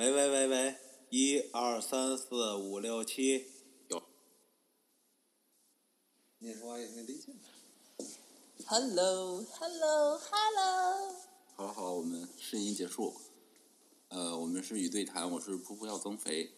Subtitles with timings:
[0.00, 0.76] 喂喂喂喂，
[1.10, 3.48] 一二三四五六七，
[3.88, 4.02] 有。
[6.38, 7.34] 你说话也没力气。
[8.64, 10.18] Hello，Hello，Hello。
[11.54, 13.14] 好了好了，我们试音结束。
[14.08, 16.50] 呃，我们是与对谈，我是噗噗要增肥。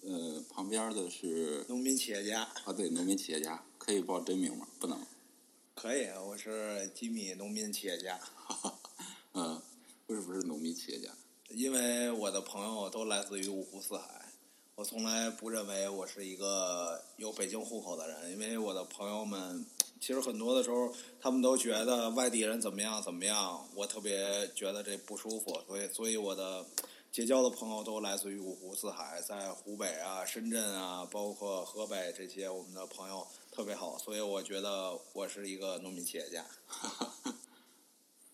[0.00, 4.66] 呃，旁边的是农民企业家，啊，对，农民企业家，可以报真名吗？
[4.80, 5.06] 不能。
[5.76, 8.18] 可以，我是吉米，农民企业家。
[8.18, 8.80] 哈哈
[9.34, 9.62] 嗯，
[10.04, 11.16] 不是不是农民企业家？
[11.54, 14.32] 因为我的朋友都来自于五湖四海，
[14.74, 19.64] 我从来不认为我是一个有北京户口的人，因为我的朋友们
[20.00, 26.64] 其实很多的时候，他们都觉得外地人怎么样怎么样，我特别觉得这不舒服，所以所以我的
[27.10, 36.46] 结交的朋友都来自于五湖四海，在湖北啊、深圳啊，包括河北这些，我们的朋友特别好，所以我觉得我是一个农民企业家。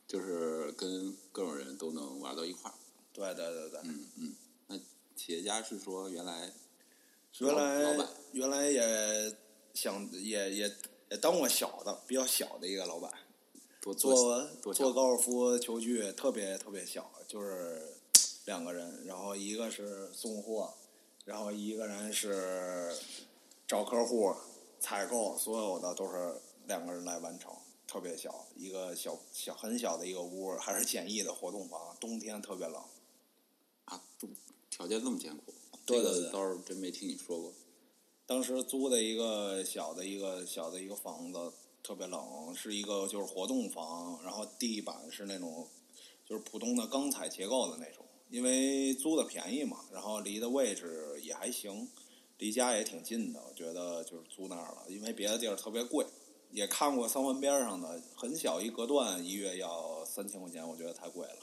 [0.06, 2.74] 就是跟各种人都能玩到一块儿。
[3.12, 3.81] 对对对对。
[3.84, 4.34] 嗯嗯，
[4.69, 4.77] 那
[5.17, 6.53] 企业家是说原来
[7.39, 9.37] 原来板原来也
[9.75, 10.73] 想也也
[11.11, 13.12] 也当过小的比较小的一个老板，
[13.81, 17.95] 多做做高尔夫球具特别特别小，就是
[18.45, 20.75] 两个人，然后一个是送货，
[21.25, 22.92] 然后一个人是
[23.67, 24.34] 找客户、
[24.81, 26.34] 采购，所有的都是
[26.67, 27.53] 两个人来完成，
[27.86, 32.83] 特别小，一个小小很小的一个屋，还是简易的活动房，冬天特别冷。
[34.70, 35.52] 条件这么艰苦，
[35.86, 37.52] 这个对对对倒是真没听你说过。
[38.27, 41.52] 当时租的一个小的一个小的一个房子，
[41.83, 45.66] 特别冷，是一个就是活动房，然后地板是那种
[46.24, 51.89] 就是普通的钢材结构的那种，因为租的便宜嘛，然后离的位置也还行，
[52.39, 56.06] 离家也挺近的，我觉得就是租那儿了，因为别的地儿特别贵。
[56.50, 61.36] 也看过三环边上的很小一隔断，一月要三千块钱，我觉得太贵了，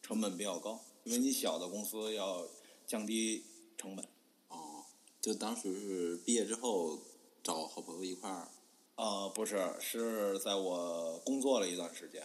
[0.00, 2.46] 成本比较高，因为你小的公司要
[2.86, 3.44] 降低
[3.76, 4.04] 成本。
[4.48, 4.84] 哦，
[5.20, 6.98] 就当时是毕业之后
[7.42, 8.48] 找好朋友一块儿，
[8.96, 12.22] 呃，不是，是在我工作了一段时间，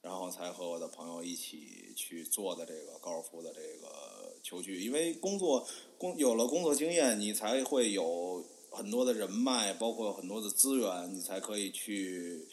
[0.00, 4.80] 然后才和我的朋友一起去做的这个高尔夫的这个球具。
[4.80, 5.66] 因为工作
[5.98, 12.48] 工有了工作经验，你才会有很多的人脉，包括很多的资源，你才可以去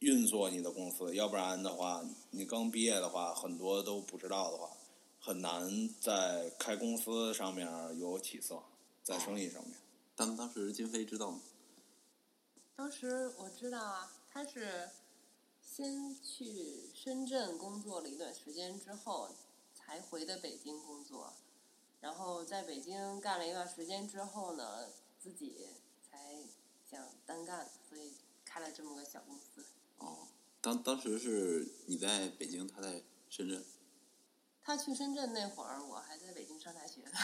[0.00, 1.14] 运作你的公司。
[1.14, 4.70] 要不然的话，你刚毕业的话，很多都不知道的话，
[5.24, 7.64] 很难在开公司上面
[7.96, 8.60] 有起色，
[9.04, 9.72] 在生意上面。
[10.16, 11.40] 但当时金飞知道吗？
[12.74, 14.90] 当时我知道啊，他是
[15.62, 19.30] 先去深圳工作了一段时间之后，
[19.72, 21.32] 才回的北京工作。
[22.00, 24.88] 然后在北京干了一段时间之后呢，
[25.20, 25.68] 自己
[26.10, 26.36] 才
[26.90, 29.64] 想单干，所以开了这么个小公司。
[29.98, 30.26] 哦，
[30.60, 33.64] 当当时是你在北京，他在深圳。
[34.64, 37.18] 他去深圳那会儿，我还在北京上大学呢。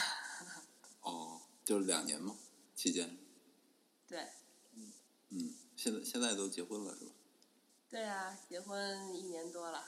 [1.01, 2.35] 哦，就是两年嘛，
[2.75, 3.17] 期间。
[4.07, 4.27] 对，
[5.29, 7.11] 嗯，现在现在都结婚了是吧？
[7.89, 9.85] 对啊，结婚一年多了。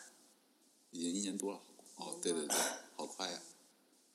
[0.92, 1.62] 已经一年多了。
[1.96, 2.58] 哦，对对对，
[2.96, 3.42] 好快呀！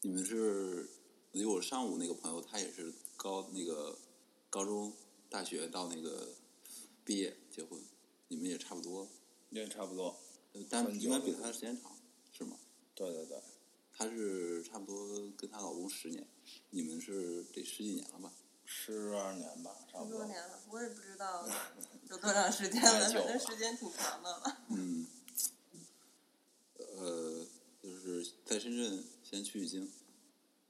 [0.01, 0.89] 你们是，
[1.33, 3.97] 因为我上午那个朋友，他也是高那个
[4.51, 4.93] 高中、
[5.29, 6.35] 大学到那个
[7.05, 7.81] 毕业结婚，
[8.29, 9.09] 你们也差不多，
[9.51, 10.19] 也差不多。
[10.53, 11.96] 呃但应该比他时间长？
[12.97, 13.41] 对对对。
[13.97, 16.27] 她是差不多跟她老公十年，
[16.71, 18.33] 你们是得十几年了吧？
[18.65, 20.19] 十二年吧，差十不多。
[20.19, 21.49] 多年了，我也不知道
[22.11, 24.59] 有多长时间了，反正时间挺长的了。
[24.71, 25.07] 嗯，
[26.77, 27.47] 呃，
[27.83, 29.91] 就是在深圳先去京，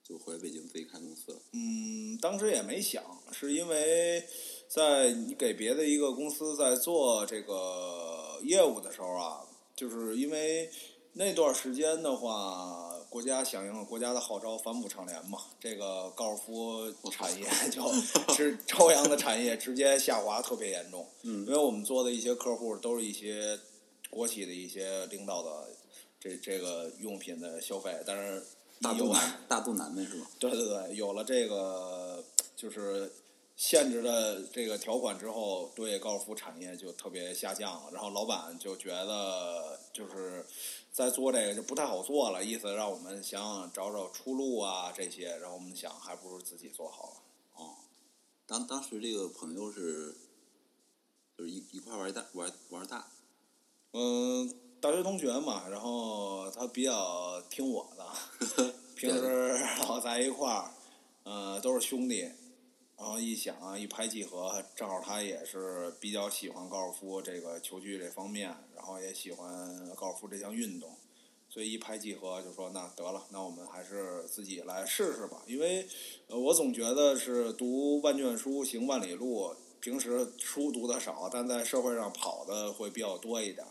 [0.05, 1.41] 就回北京自己开公司了。
[1.53, 4.29] 嗯，当时也没想，是因为
[4.69, 9.45] 在你给别的一个公司在做这个业务的时候啊，
[9.75, 10.71] 就是因为
[11.19, 17.91] 那段时间的话，国家响应了国家的号召，反腐倡廉嘛，这个高尔夫产业 就
[18.35, 21.09] 是朝阳的产业直接下滑特别严重。
[21.25, 23.59] 嗯因为我们做的一些客户都是一些
[24.11, 25.69] 国企的一些领导的
[26.21, 28.45] 这这个用品的消费，但是
[28.83, 30.27] 大肚腩，大肚腩们是吧？
[30.39, 32.23] 对对对，有了这个
[32.55, 33.11] 就是
[33.57, 37.91] 限制的这个条款之后，对高尔夫产业就特别下降了。
[37.91, 40.45] 然后老板就觉得就是
[40.93, 45.37] 在做这个就不太好做了，意思让我们想想找找出路啊这些。
[45.39, 47.17] 然后我们想，还不如自己做好了。
[47.55, 47.75] 哦，
[48.47, 50.15] 当当时这个朋友是，
[51.39, 53.11] 就是一一块玩大玩玩大，
[53.93, 60.71] 嗯，大学同学嘛，然后他比较听我的， 平时老在一块儿，
[61.25, 62.31] 呃，都是兄弟，
[62.99, 70.97] 然后一想啊，一拍即合，正好他也是比较喜欢高尔夫这个球具这方面，然后也喜欢高尔夫这项运动，
[71.49, 75.43] 所以一拍即合，就说那得了，那我们还是自己来试试吧。
[75.47, 75.87] 因为
[76.29, 79.55] 呃，我总觉得是读万卷书，行万里路。
[79.79, 83.65] 平时书读的少，但在社会上跑的会比较多一点。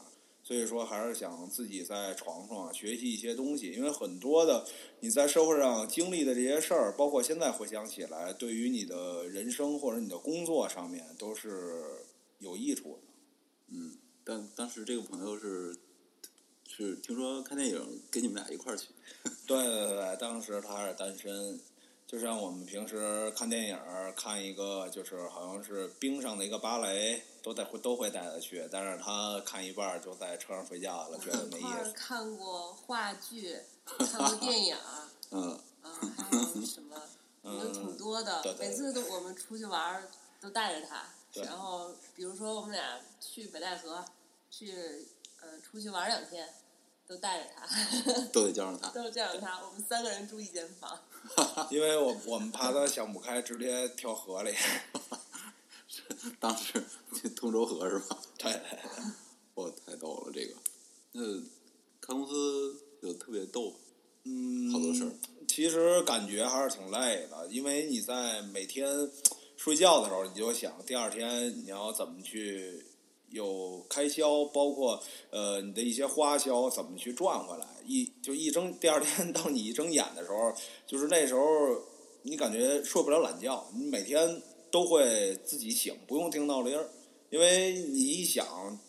[0.48, 4.64] 所以说，还是想自己在床上学习一些东西，因为很多的
[5.00, 11.84] 你在社会上经历的这些事儿，包括现在回想起来，对于你的人生或者你的工作上面都是
[12.38, 13.00] 有益处的。
[13.70, 15.76] 嗯，但当时这个朋友是
[16.68, 18.90] 是听说看电影跟你们俩一块儿去，
[19.48, 21.60] 对对对，当时他还是单身，
[22.08, 23.80] 就像我们平时看电影
[24.16, 31.92] 看一个，就是好像是冰上的一个芭蕾，都带会都会带他去，但是他看一半就在车上睡觉了，觉得没意思。
[31.98, 34.78] 看过话剧，看过电影，
[35.32, 35.92] 嗯，啊，
[36.30, 36.96] 还有什么，
[37.44, 38.56] 有挺多的。
[38.60, 40.08] 每次都我们出去玩
[40.40, 41.06] 都带着他，
[41.44, 44.06] 然后比如说我们俩去北戴河，
[44.52, 44.72] 去
[45.42, 46.48] 呃出去玩两天，
[47.08, 47.66] 都带着他，
[48.34, 48.90] 都得叫上他。
[48.96, 51.00] 都叫上他，我们三个人住一间房。
[51.72, 54.54] 因为我我们怕他想不开，直接跳河里。
[56.40, 56.84] 当时
[57.16, 58.18] 去通州河是吧？
[58.38, 58.62] 对，
[59.54, 60.54] 我太逗了这个。
[61.14, 61.22] 那
[62.02, 63.74] 开公司就特别逗，
[64.24, 65.12] 嗯，好多事儿。
[65.48, 69.10] 其实感觉还是挺累的，因为你在每天
[69.56, 72.86] 睡觉的时候，你就想第二天你要怎么去
[73.36, 75.00] 有开销，包括
[75.30, 77.68] 呃你的一些花销怎么去赚回来。
[77.86, 80.52] 一就一睁第二天当你一睁眼的时候，
[80.88, 81.44] 就是那时候
[82.24, 84.42] 你感觉睡不了懒觉，你每天
[84.72, 86.90] 都会自己醒，不用听闹铃儿，
[87.30, 88.80] 因为你一想。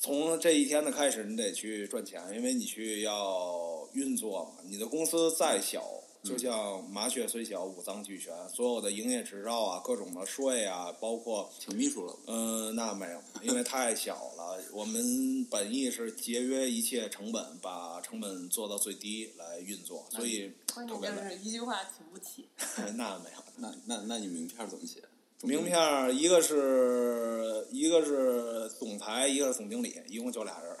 [0.00, 4.50] 从这一天的开始，你得去赚钱，因为你去要运作嘛。
[4.68, 5.82] 你的公司再小，
[6.24, 14.58] 就像麻雀虽小，五脏俱全，所有的营业执照啊、各种的税啊，包括请秘书了，嗯、那没有，因为太小了。
[14.72, 20.88] 我们本意是节约一切成本，把成本做到最低来运作，所以关。
[20.88, 22.48] 键就是一句话请不起。
[22.96, 23.44] 那没有。
[23.58, 25.02] 那那那你名片怎么写？
[25.42, 30.78] 名片儿一个是一个是总裁，一个是总经理，一共就俩人儿。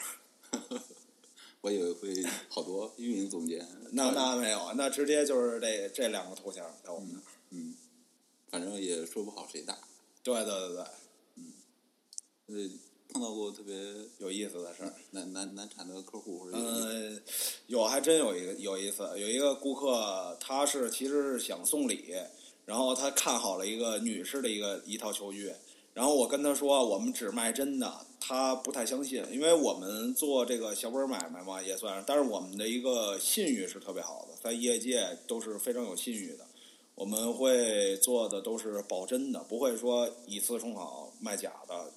[1.64, 2.14] 我以为会
[2.50, 3.66] 好多 运营总监。
[3.92, 7.22] 那那没有，那直接就是这这两个头衔在我们那儿。
[7.52, 7.74] 嗯，
[8.50, 9.78] 反正也说不好谁大。
[10.22, 10.84] 对对对
[12.46, 12.70] 对，呃，
[13.08, 13.74] 碰到过特别
[14.18, 14.92] 有意思的事儿。
[15.12, 17.22] 难难难缠的客户嗯，
[17.68, 22.14] 有还真有一个有一次，有一个顾客，他是其实是想送礼，
[22.66, 25.50] 然后他看好了一个女士的一个一套球具，
[25.94, 36.44] 然后我跟他说我们只卖真的，他不太相信，因为我们做这个小本买卖嘛，也算是，但是我们的一个信誉是特别好的，在业界都是非常有信誉的。
[36.96, 41.92] 我们会做的都是保真的，不会说以次充好卖假的，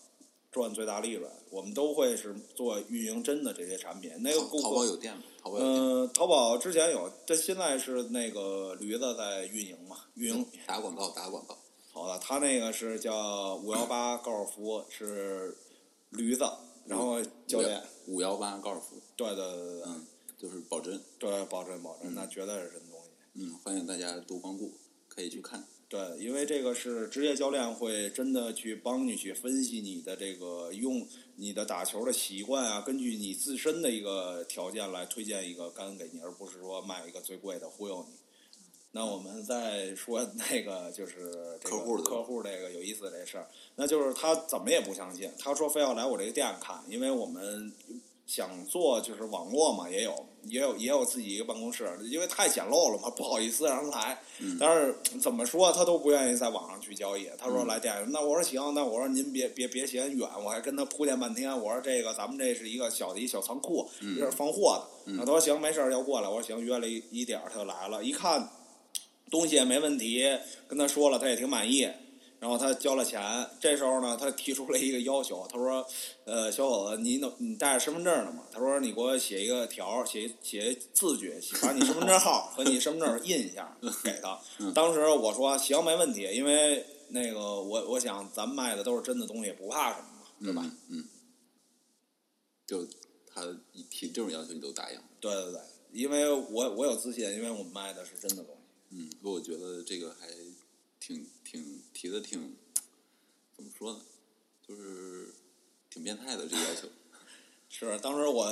[0.51, 1.31] 赚最大利润。
[1.49, 4.11] 我们都会是做运营真的这些产品。
[4.19, 5.23] 那个淘淘宝有店吗？
[5.41, 5.57] 淘宝。
[5.59, 11.57] 嗯、淘宝之前有，这现在是那个驴子在运营嘛，运营打广告，打广告。
[11.97, 15.57] 好的，他那个是叫五幺八高尔夫，是
[16.11, 16.43] 驴子，
[16.85, 20.05] 然后教练，五幺八高尔夫，对对对嗯，
[20.37, 21.01] 就是保真。
[21.17, 23.09] 对，保真保证，嗯那绝对是真东西。
[23.33, 24.77] 嗯，欢迎大家多光顾，
[25.07, 25.67] 可以去看。
[25.89, 31.07] 对，因为这个是职业教练会真的去帮你去分析你的这个用
[31.37, 38.16] 你的打球的习惯啊，根据你自身的一个条件来推荐一个杆给你，而不是说卖一个最贵的忽悠你。
[38.97, 47.71] 那我们再说那个就是这个客户客户这个有意思这事儿，那就是他怎么也不相信，他说非要来我这个店看，因为我们
[48.25, 54.19] 想做就是网络嘛，也有也有也有自己一个办公室，因为太简陋了嘛，不好意思让人来。
[54.39, 57.29] 嗯但是怎么说他都不愿意在网上去交易。
[57.37, 61.49] 他说嗯来店里，那我说行，那我说您别别别嫌远，我还跟他铺垫半天。
[61.57, 65.11] 我说这个咱们这是一个小的一小仓库，嗯这是放货的。
[65.11, 66.27] 嗯那他说行，没事儿要过来。
[66.27, 68.47] 我说行，约了一一点儿他就来了，一看
[69.29, 70.23] 东西也没问题，
[70.67, 71.89] 跟他说了，他也挺满意。
[72.39, 73.19] 然后他交了钱，
[73.59, 75.83] 这时候呢，他提出了一个要求，他说
[76.23, 84.39] ：“呃，小伙子，你能你带着身份证呢吗？”他说：“你给我写一个条儿，写写字据，把你身份证号和你身份证印一下，给他。
[84.59, 90.99] 嗯当时我说：“行，没问题，因为那个我我想咱们卖的都是真的东西，不怕什么嘛，对吧？”嗯？
[90.99, 91.05] 嗯。
[92.67, 92.85] 就
[93.33, 93.41] 他
[93.73, 94.99] 一提这种要求，你都答应。
[95.19, 98.56] 对对对，因为我我有自信，因为我们卖的是真的东西。
[98.89, 100.27] 嗯，不过我觉得这个还
[100.99, 102.55] 挺挺提的挺
[103.55, 104.01] 怎么说呢，
[104.67, 105.33] 就是
[105.89, 106.87] 挺变态的这个要求。
[107.69, 108.47] 是，当时我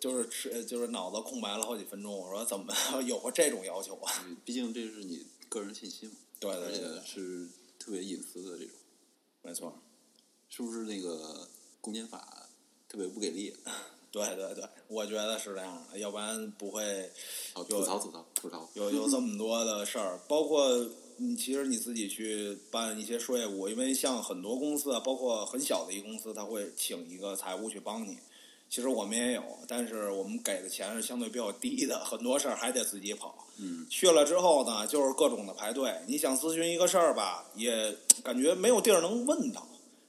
[0.00, 2.16] 就是吃，就是脑子空白了好几分钟。
[2.16, 4.24] 我说怎么有过这种要求啊？
[4.26, 8.74] 嗯毕竟这是你个人信息嘛，对对而且是特别隐私的这种，
[9.42, 9.82] 没错。
[10.48, 11.48] 是不是那个
[11.80, 12.48] 公检法
[12.88, 13.54] 特别不给力？
[14.24, 16.82] 对对对，我觉得是这样的，要不然不会
[17.54, 18.66] 有，吐槽吐槽吐槽。
[18.72, 20.70] 有有这么多的事儿，包括
[21.18, 28.16] 你其实你自己去办一些税务，因为像很多公司啊，包括很小的一公司，他会请一个财务去帮你。
[28.68, 33.46] 其实我们也有，但是我们给的钱是相对比较低的，很多事儿还得自己跑。
[33.58, 35.94] 嗯，去了之后呢，就是各种的排队。
[36.06, 37.94] 你想咨询一个事儿吧，也
[38.24, 39.66] 感觉没有地儿能问到，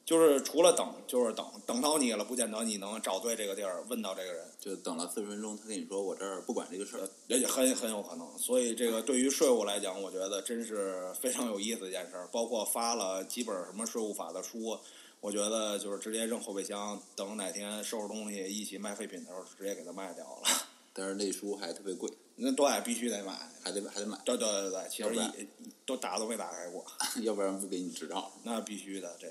[0.07, 4.45] 就是除了等，就是等，等到你了，不见得你能找对这个地儿问到这个人。
[4.57, 12.25] 就等了四十分钟，他跟你说我这儿不管这个事儿，也很很有可能，所以这个对于税务来讲，我觉得真是非常有意思一件事儿。
[12.31, 14.79] 包括发了几本什么税务法的书，
[15.19, 20.43] 我觉得就是直接扔后备箱，等哪天收拾东西一起卖废品的时候，直接给它卖掉了。
[20.95, 23.33] 但是那书还特别贵，那对，必须得买。
[23.61, 25.47] 还得还得买，对对对对，其实一
[25.85, 26.85] 都打都没打开过，
[27.23, 28.31] 要不然不给你执照。
[28.43, 29.27] 那必须的这。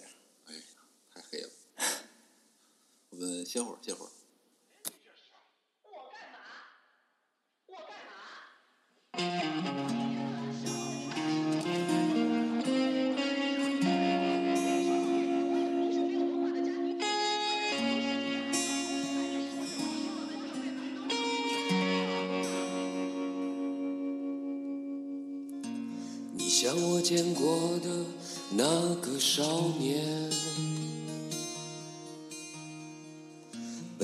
[1.16, 1.48] 太黑了。
[3.08, 4.08] 我们歇会儿，歇会儿。
[5.82, 6.38] 我干嘛？
[7.68, 8.12] 我干嘛？
[26.34, 28.04] 你像我见过的
[28.50, 29.42] 那个少
[29.78, 30.30] 年，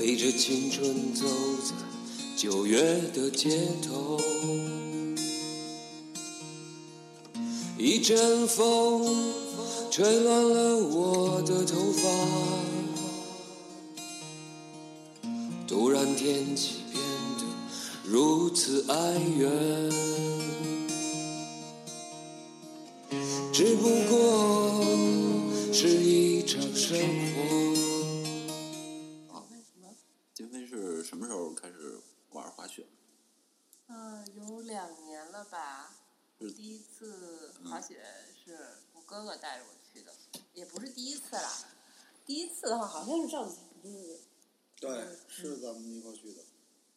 [0.05, 1.25] 背着青春走
[1.63, 1.73] 在
[2.35, 2.83] 九月
[3.13, 4.19] 的街头，
[7.77, 9.15] 一阵风
[9.89, 12.09] 吹乱了我的头发，
[15.65, 17.01] 突然天气变
[17.37, 17.45] 得
[18.03, 19.49] 如此哀怨。
[23.53, 24.83] 只不过
[25.71, 27.92] 是一场生活。
[36.51, 38.03] 第一次滑雪
[38.43, 38.57] 是
[38.93, 40.13] 我哥哥带着我去的，
[40.53, 41.65] 也不是第一次啦。
[42.25, 44.19] 第一次的话，好像是上次就是
[44.79, 46.41] 对，是咱们一块去的。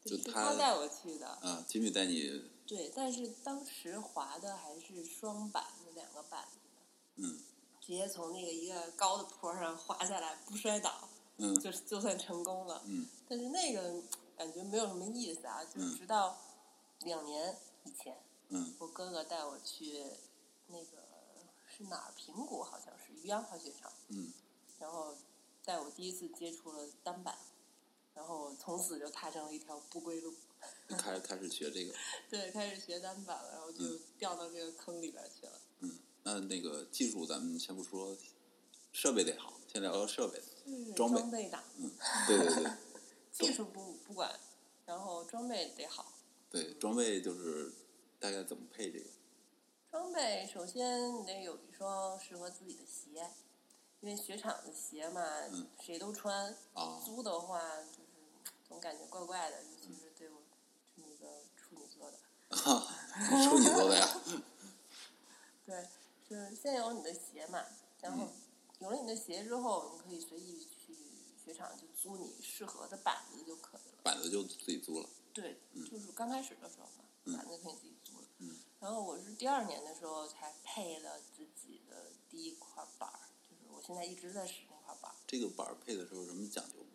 [0.04, 1.26] 就是他他带我去的。
[1.26, 6.58] 啊，金米带你，对，但是当时滑的还是双板的两个板子
[7.22, 7.40] 的，嗯
[7.80, 12.82] 直接从那个一个高的坡上滑下来不摔倒，嗯就就算成功了。
[12.86, 14.02] 嗯但是那个
[14.36, 16.38] 感觉没有什么意思啊，就嗯直到
[17.00, 18.16] 两年以前，
[18.48, 20.04] 嗯我哥哥带我去
[20.68, 20.98] 那个
[21.76, 22.12] 是哪儿？
[22.16, 24.32] 平谷好像是渔阳滑雪场，嗯，
[24.78, 25.16] 然后
[25.64, 27.36] 带我第一次接触了单板，
[28.14, 30.34] 然后从此就踏上了一条不归路。
[30.88, 31.92] 就开 开始学这个。
[32.30, 35.52] 对，开始学单板了，然后就嗯掉到这个坑里边去了。
[35.80, 38.16] 嗯，那那个技术咱们先不说，
[38.92, 40.42] 设备得好，先聊聊设备。
[40.64, 41.90] 就是装备装备党，嗯，
[42.26, 42.72] 对对对
[43.46, 44.36] 技术不不管，
[44.86, 46.12] 然后装备得好。
[46.50, 47.70] 对，装备就是
[48.26, 49.06] 大概怎么配这个？
[49.88, 53.30] 装备首先你得有一双适合自己的鞋，
[54.00, 56.52] 因为雪场的鞋嘛，嗯谁都穿。
[56.74, 58.10] 啊租的话就是
[58.66, 60.42] 总感觉怪怪的，尤其是对我
[60.96, 62.18] 这么一个处女座的。
[63.48, 64.20] 处女座的呀。
[65.64, 65.86] 对，
[66.28, 67.64] 就是先有你的鞋嘛，
[68.00, 68.32] 然后嗯
[68.80, 70.96] 有了你的鞋之后，你可以随意去
[71.44, 73.98] 雪场就租你适合的板子就可以了。
[74.02, 75.08] 板子就自己租了。
[75.32, 78.26] 对，嗯就是刚开始的时候嘛，嗯板子可以自己租了。
[78.38, 85.14] 嗯然后我是第二年的时候才配了自己的第一块板儿，就是我现在一直在使那块板儿。
[85.26, 86.90] 这个板儿配的时候有什么讲究吗？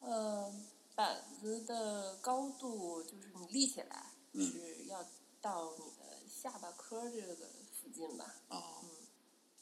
[0.00, 5.04] 嗯，板子的高度就是你立起来嗯是要
[5.40, 8.80] 到你的下巴颏儿这个附近吧，啊，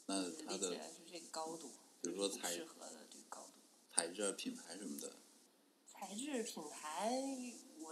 [0.07, 3.47] 嗯，那它的立起来是这个高度，比如说适合的这个高度。
[3.89, 5.13] 材质、啊品牌什么的，
[5.87, 7.09] 材质品牌，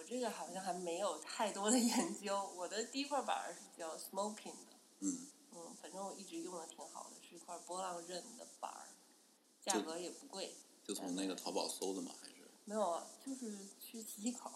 [0.01, 2.51] 我这个好像还没有太多的研究。
[2.55, 8.89] 我的第一块板儿是叫 Smoking 的，嗯，嗯，反正我一直用的挺好的，是一块波浪刃的板儿，
[9.61, 10.55] 价格也不贵。
[10.83, 12.15] 就从那个淘宝搜的吗？
[12.19, 12.33] 还是
[12.65, 14.49] 没有啊，就是去磁器口，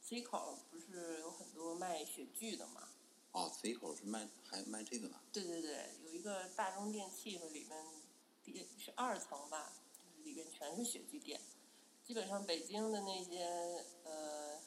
[0.00, 2.88] 磁器口不是有很多卖雪具的吗？
[3.32, 5.20] 哦，磁器口是卖还卖这个呢？
[5.30, 7.84] 对对对，有一个大中电器和里面
[8.42, 11.38] 第是二层吧，就是里面全是雪具店。
[12.02, 13.44] 基本上北京的那些
[14.04, 14.60] 呃，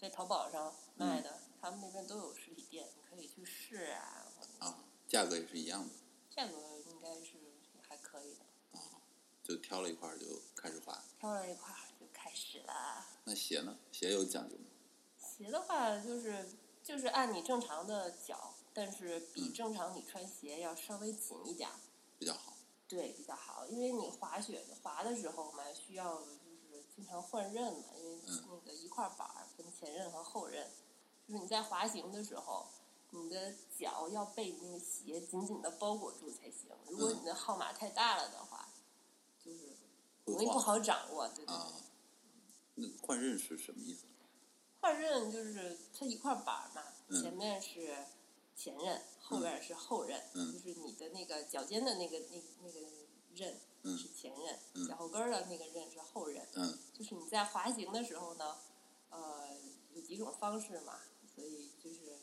[0.00, 4.26] 在淘宝上卖的，他们那边都有实体店，你可以去试啊。
[4.60, 5.90] 啊，价格也是一样的，
[6.30, 6.52] 价格
[6.86, 7.32] 应该是
[7.86, 8.44] 还可以的。
[9.42, 11.02] 就挑了一块就开始滑。
[11.18, 13.06] 挑了一块就开始了。
[13.24, 13.76] 那鞋呢？
[13.90, 14.64] 鞋有讲究吗？
[15.18, 16.46] 鞋的话，就是
[16.84, 21.74] 就是按你正常的脚，但是比嗯正常你穿鞋要稍微紧一点儿。
[22.18, 22.54] 比较好。
[22.86, 26.22] 对，比较好，因为你滑雪滑的时候嘛，需要
[26.98, 30.68] 经常换刃嘛，因为嗯那个一块板儿分前刃和后刃，
[31.28, 32.66] 就是你在滑行的时候，
[33.10, 36.70] 你的脚要被那个鞋紧紧的包裹住才行。
[36.88, 38.68] 如果嗯你的号码太大了的话，
[39.44, 39.76] 就是
[40.24, 41.28] 容易不好掌握。
[41.28, 41.54] 对对
[42.74, 44.06] 那换刃是什么意思？
[44.80, 47.96] 换刃就是它一块板儿嘛，嗯前面是
[48.56, 52.80] 前刃，后边是后刃，嗯就是你的那个脚尖的那个那那个
[53.34, 56.46] 刃嗯是前刃，嗯脚后跟儿的那个刃是后刃。
[56.54, 58.56] 嗯就是你在滑行的时候呢，
[59.10, 59.48] 呃，
[59.92, 61.00] 有几种方式嘛，
[61.34, 62.18] 所以就是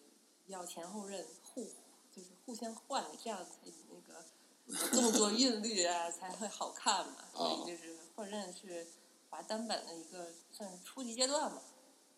[0.47, 1.63] 要前后刃互，
[2.11, 3.51] 就是互相换，这样才
[3.89, 4.25] 那个
[4.91, 7.17] 动作韵律啊才会好看嘛。
[7.33, 8.87] 所哦以就是换刃是
[9.29, 11.61] 滑单板的一个算是初级阶段嘛。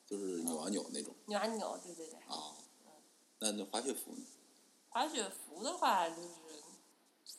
[0.05, 2.15] 就是扭啊扭那种扭啊扭，对对对。
[2.27, 2.55] 啊。
[3.39, 4.25] 那那滑雪服呢？
[4.89, 6.29] 滑雪服的话，就是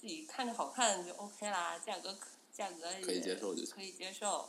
[0.00, 4.48] 自己看着好看就 OK 啦，价格可价格也可以接受就可以接受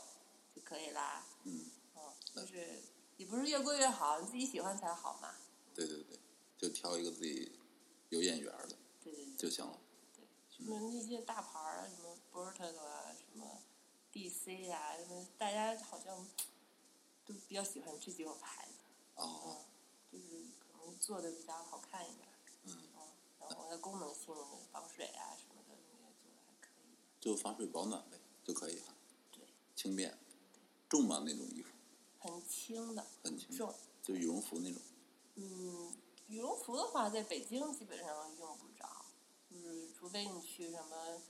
[0.54, 1.26] 就可以啦。
[1.44, 2.82] 嗯，哦，就是
[3.16, 5.34] 也不是越贵越好，你自己喜欢才好嘛。
[5.74, 6.18] 对对对，
[6.56, 7.50] 就挑一个自己
[8.10, 9.78] 有眼缘儿的对对对就行了。
[10.16, 10.24] 对，
[10.56, 13.62] 什么那些大牌儿啊，什么 Burton 啊，什么
[14.12, 16.28] DC 啊，什么大家好像
[17.26, 18.74] 都比较喜欢这几种牌子。
[19.16, 19.64] 哦，
[20.12, 22.28] 嗯，就是可能做的比较好看一点。
[22.64, 23.08] 嗯，嗯，
[23.40, 24.34] 然后它功能性
[24.72, 26.96] 防水啊什么的，那个做的还可以。
[27.20, 28.94] 就防水保暖呗，就可以哈。
[29.30, 29.44] 对，
[29.76, 30.18] 轻便，
[30.88, 31.22] 重吗？
[31.26, 31.70] 那种衣服
[32.18, 33.74] 很轻的，很轻，重。
[34.02, 34.80] 就羽绒服那种。
[35.34, 35.94] 嗯，
[36.28, 39.04] 羽绒服的话，在北京基本上用不着，
[39.50, 41.20] 就是除非你去什么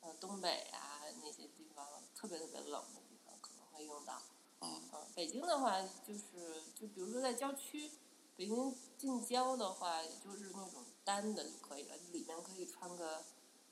[0.00, 4.14] 呃东北啊那些地方特别特别冷的地方可能会用到。
[4.60, 7.90] 啊，嗯，北京的话就是就比如说在郊区，
[8.36, 13.24] 北京近郊的话，也就是那种单的就可以了，里面可以穿个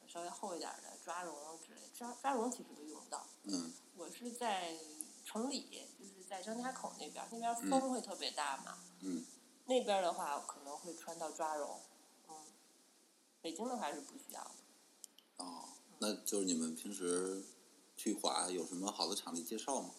[0.09, 3.27] 稍微厚一点的抓绒之类，抓抓绒其实都用不到。
[3.45, 4.77] 嗯我是在
[5.25, 8.79] 城里，就是在张家口那边，那边风会特别大嘛。
[9.01, 9.25] 嗯，
[9.67, 11.81] 那边的话可能会穿到抓绒，
[12.29, 12.35] 嗯，
[13.43, 14.51] 北京的话是不需要的。
[15.37, 17.45] 哦，那就是你们平时
[17.97, 19.91] 去滑有什么好的场地介绍吗？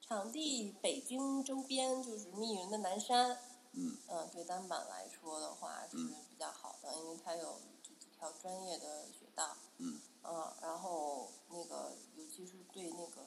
[0.00, 3.38] 场地北京周边就是密云的南山，
[3.72, 13.26] 嗯嗯，对单板来说的话是嗯比较好的，因为它有这几条专业的雪道，嗯嗯，然后那个尤其是对那个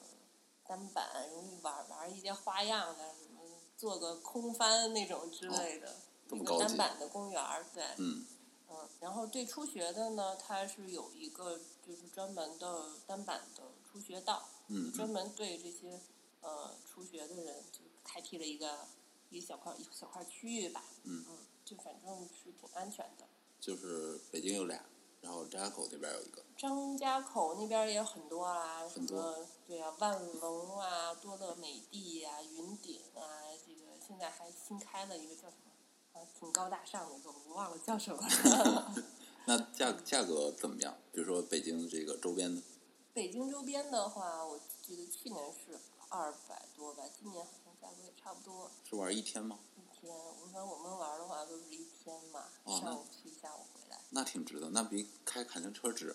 [0.66, 3.42] 单板容易玩玩一些花样的，什么
[3.76, 5.94] 做个空翻那种之类的，
[6.32, 8.26] 一个单板的公园儿，对，嗯
[8.68, 16.00] 嗯，然后对初学的呢，它是有一个就是专门的单板的初学道，嗯嗯专门对这些
[16.40, 18.88] 呃初学的人就开辟了一个
[19.30, 23.26] 一小块一小块区域吧，嗯嗯就反正是挺安全的。
[23.60, 24.84] 就是北京有俩，
[25.20, 26.42] 然后张家口这边有一个。
[26.56, 33.20] 张家口那边也有很多啊，什很多么对啊，万隆啊，多乐美地呀、云顶啊，
[33.66, 35.72] 这个现在还新开了一个叫什么
[36.12, 38.94] 啊，挺高大上的一个，我忘了叫什么了。
[39.48, 40.96] 那价价格怎么样？
[41.12, 42.62] 比如说北京这个周边的，
[43.12, 48.70] 北京周边的话，我记得去年是二百多吧，今年好像价格也差不多。
[48.88, 49.58] 是玩一天吗？
[49.76, 53.60] 一天，我看我们玩的话都是一天嘛，哦上午去，下午。
[54.10, 56.14] 那挺值的，那比开卡丁车值。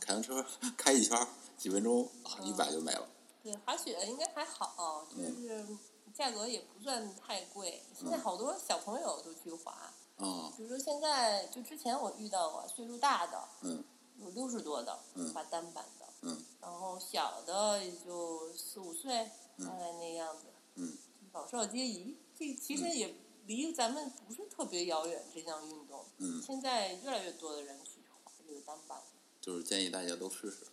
[0.00, 0.44] 卡丁车
[0.76, 1.26] 开一圈儿
[1.56, 3.08] 几分钟啊，一百就没了。
[3.42, 5.66] 对，滑雪应该还好，就是
[6.12, 7.82] 价格也不算太贵。
[7.98, 8.20] 现在嗯。
[8.20, 13.82] 好多小朋友都去滑，嗯，比如说现在就之前我遇到过岁数大的，嗯。
[14.18, 15.32] 有六十多的嗯。
[15.32, 16.44] 滑单板的，嗯。
[16.60, 19.66] 然后小的也就四五岁，嗯。
[19.66, 20.42] 大概那样子，
[20.74, 20.98] 嗯，
[21.32, 22.18] 老少皆宜。
[22.38, 22.96] 这其实嗯。
[22.96, 23.14] 也
[23.56, 26.04] 离咱们不是特别遥远，这项运动。
[26.18, 29.02] 嗯，现在越来越多的人去滑这个单板，
[29.40, 30.66] 就是建议大家都试试，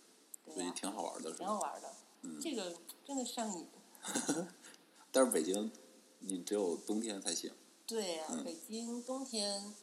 [0.44, 1.38] 对呀、挺好玩的，是？
[1.38, 1.92] 挺好玩的。
[2.22, 3.66] 嗯这个真的上瘾。
[5.10, 5.72] 但是北京
[6.20, 7.52] 你只有冬天才行。
[7.84, 9.74] 对呀、嗯北京冬天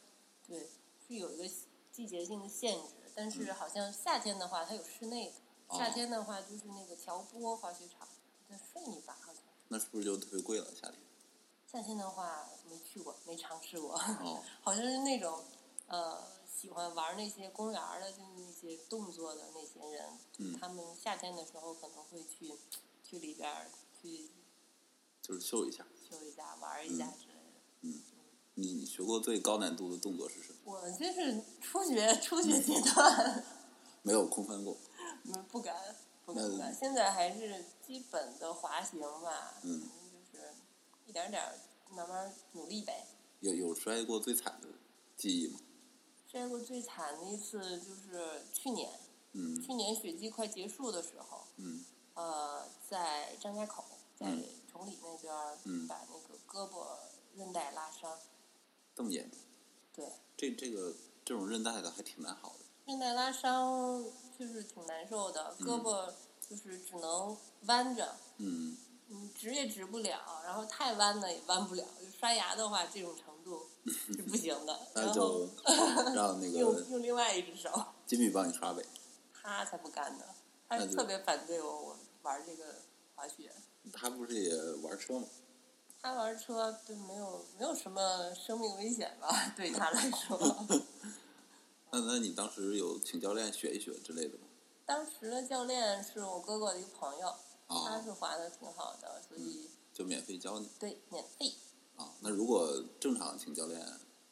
[0.48, 0.70] 对
[1.06, 1.46] 是有一个
[1.92, 8.08] 季节性的限制，但是好像夏天的话它有室内的，夏天的话就是那个调波滑雪场
[8.48, 9.42] 在顺义吧，好像。
[9.68, 10.72] 那是不是就特别贵了？
[10.74, 10.94] 夏天？
[11.70, 15.42] 夏天的话没去过，没尝试过，哦， 好像是那种
[15.88, 22.54] 呃喜欢玩那些公园的，就是那些动作的那些人，嗯他们夏天的时候可能会去
[23.02, 24.30] 去里边去
[25.20, 25.84] 就是秀一下。
[26.08, 28.00] 秀一下、玩一下之类的。
[28.54, 30.72] 你你学过最高难度的动作是什么？
[30.72, 33.44] 我就是初学初学阶段。
[34.02, 34.76] 没有空翻过。
[35.24, 35.74] 嗯，不敢，
[36.24, 36.72] 不敢不敢。
[36.72, 40.05] 现在还是基本的滑行吧，嗯，就是
[41.06, 41.54] 一点点儿
[41.90, 43.06] 慢慢努力呗。
[43.40, 44.68] 有有摔过最惨的
[45.16, 45.60] 记忆吗？
[46.30, 48.90] 摔过最惨的一次就是去年，
[49.32, 53.84] 嗯去年雪季快结束的时候，嗯呃，在张家口，
[54.16, 55.32] 在嗯崇礼那边
[55.64, 56.86] 嗯把那个胳膊
[57.34, 58.18] 韧带拉伤，
[58.94, 59.38] 这么严重？
[59.94, 62.64] 对，这这个这种韧带的还挺难好的。
[62.86, 64.04] 韧带拉伤
[64.38, 66.12] 就是挺难受的，胳膊
[66.48, 68.76] 就是只能弯着，嗯，
[69.08, 74.78] 你直也直不了，然后太弯呢也弯不了，就刷牙的话这种程度是不行的。
[74.94, 75.48] 那就
[76.14, 77.70] 让那用个用另外一只手，
[78.06, 78.84] 金米帮你刷呗。
[79.32, 80.24] 他才不干呢，
[80.68, 82.64] 他那就特别反对我我玩这个
[83.14, 83.52] 滑雪。
[83.92, 85.28] 他不是也玩车吗？
[86.02, 89.52] 他玩车就没有没有什么生命危险吧？
[89.56, 90.36] 对他来说，
[91.92, 94.44] 那那你当时有请教练学一学之类的吗？
[94.84, 97.34] 当时的教练是我哥哥的一个朋友，
[97.68, 101.54] 他啊，是滑的挺好的，所以就免费教你对免费。
[101.96, 102.14] 啊。
[102.20, 103.84] 那如果正常请教练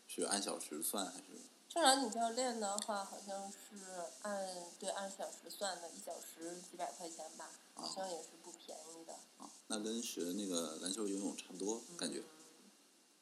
[0.07, 1.25] 是按小时算还是？
[1.69, 3.85] 正常请教练的话，好像是
[4.23, 4.47] 按
[4.79, 9.13] 对按小时算的，一小时几百块钱吧，好像也是不便宜的。
[9.39, 12.23] 啊，那跟学那个篮球、游泳差不多，感觉。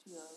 [0.05, 0.29] 这个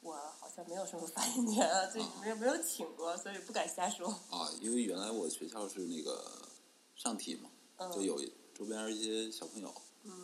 [0.00, 4.08] 我好像没有什么发言权啊，这没有没有请过，所以不敢瞎说。
[4.30, 6.48] 啊，因为原来我学校是那个
[6.96, 8.20] 上体嘛，嗯，就有
[8.54, 9.74] 周边一些小朋友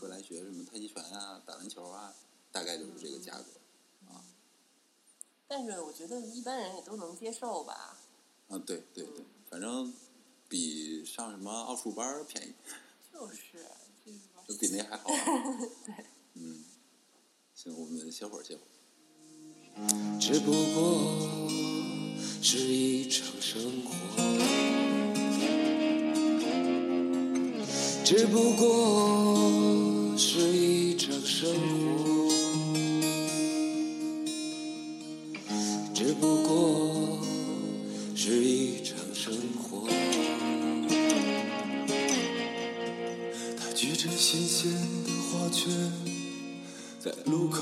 [0.00, 2.14] 会来学什么太极拳啊、打篮球啊，
[2.52, 3.44] 大概就是这个价格
[4.12, 4.24] 啊。
[5.46, 7.98] 但是我觉得一般人也都能接受吧。
[8.48, 9.92] 啊，对对对，反正
[10.48, 12.52] 比上什么奥数班便宜，
[13.12, 13.66] 就是，
[14.46, 15.58] 就是比那还好玩。
[15.84, 16.64] 对，嗯，
[17.54, 20.20] 行，我们歇会儿，歇会儿。
[20.20, 21.48] 只不过
[22.42, 23.90] 是一场生活，
[28.08, 31.46] 只不过是一场生
[31.98, 32.32] 活，
[35.92, 37.18] 只不过
[38.14, 39.86] 是一场生活。
[43.58, 44.72] 他举着新鲜
[45.04, 45.70] 的花圈，
[46.98, 47.60] 在路口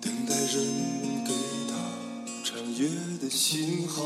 [0.00, 1.32] 等待人给
[1.68, 1.76] 他
[2.42, 2.88] 穿越
[3.20, 4.02] 的信号。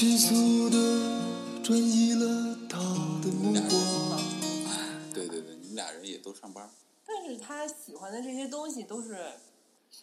[0.00, 2.78] 迅速的转移了他
[3.20, 4.18] 的目光。
[5.12, 6.70] 对对对，你们俩人也都上班，
[7.04, 9.14] 但是他喜欢的这些东西都是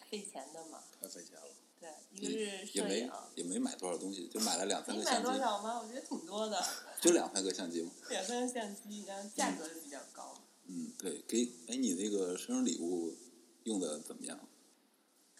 [0.08, 0.78] 费钱的嘛。
[1.00, 1.42] 太费钱了。
[1.80, 5.80] 对，一个是摄也没影，也没买多少东西，就买了两三个相机，多少吗？
[5.82, 6.64] 我觉得挺多的，
[7.02, 7.90] 就两三个相机嘛。
[8.08, 10.32] 两三个相机，然后价格是比较高。
[10.68, 13.16] 嗯，对，给哎，你那个生日礼物
[13.64, 14.38] 用的怎么样？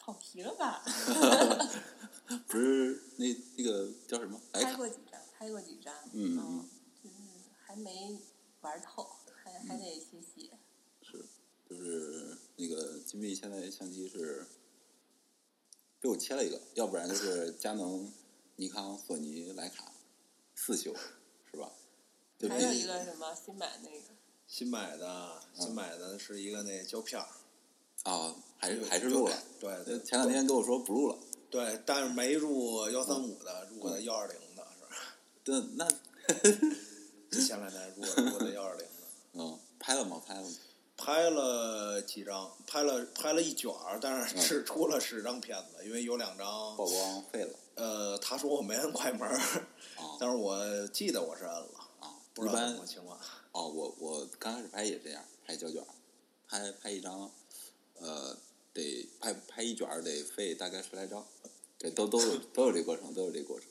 [0.09, 0.83] 跑题了吧？
[2.49, 3.27] 不是那
[3.59, 4.40] 那个叫什么？
[4.55, 6.68] 拍过几张，拍过几张，嗯嗯，
[7.05, 7.16] 就是
[7.62, 8.18] 还没
[8.62, 9.07] 玩透，
[9.44, 10.51] 还还得学习。
[11.03, 11.23] 是，
[11.68, 14.47] 就是那个金币现在相机是
[16.01, 18.11] 被我切了一个，要不然就是佳能、
[18.57, 19.92] 尼康、索尼、徕卡
[20.55, 20.94] 四修，
[21.51, 21.71] 是吧？
[22.38, 24.07] 就还有一个什么新买那个，
[24.47, 27.29] 新买的，新买的是一个那胶片儿，
[28.05, 29.37] 啊，还是还是录了。
[29.61, 31.19] 对前两天跟我说不录了，
[31.51, 34.89] 对，但是没入幺三五的，入的幺二零的是吧？
[35.45, 35.89] 对那
[37.31, 38.93] 就前两天入的入的幺二零的，
[39.35, 40.23] 嗯，拍了吗？
[40.27, 40.49] 拍了吗？
[40.97, 49.29] 拍了几张，拍了拍了一卷儿，但是嗯只出了十张片子，因为有两张曝光废了呃，他说我没摁快门
[50.19, 51.69] 但是我记得我是摁了，
[52.01, 52.15] 啊！
[52.35, 53.17] 不知道什么情况。
[53.53, 55.85] 哦，我我刚开始拍也这样，拍胶卷，
[56.49, 57.31] 拍拍一张，
[58.01, 58.37] 呃，
[58.73, 61.27] 得拍拍一卷儿得费大概十来张，
[61.79, 63.69] 对，都都有 都有这过程，都有这过程。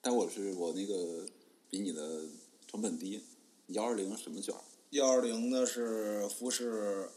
[0.00, 1.26] 但我是我那个
[1.70, 2.22] 比你的
[2.66, 3.22] 成本低，
[3.68, 7.08] 幺二零什么卷儿幺二零的是富士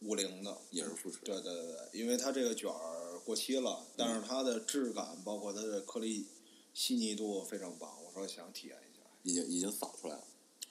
[0.00, 6.26] 五零的，也是富士，对对对对，因为它这个卷儿过期了，但是它的质感包括它的颗粒
[6.74, 10.24] 细腻度非常棒，我说想体验一下，已经已经扫出来了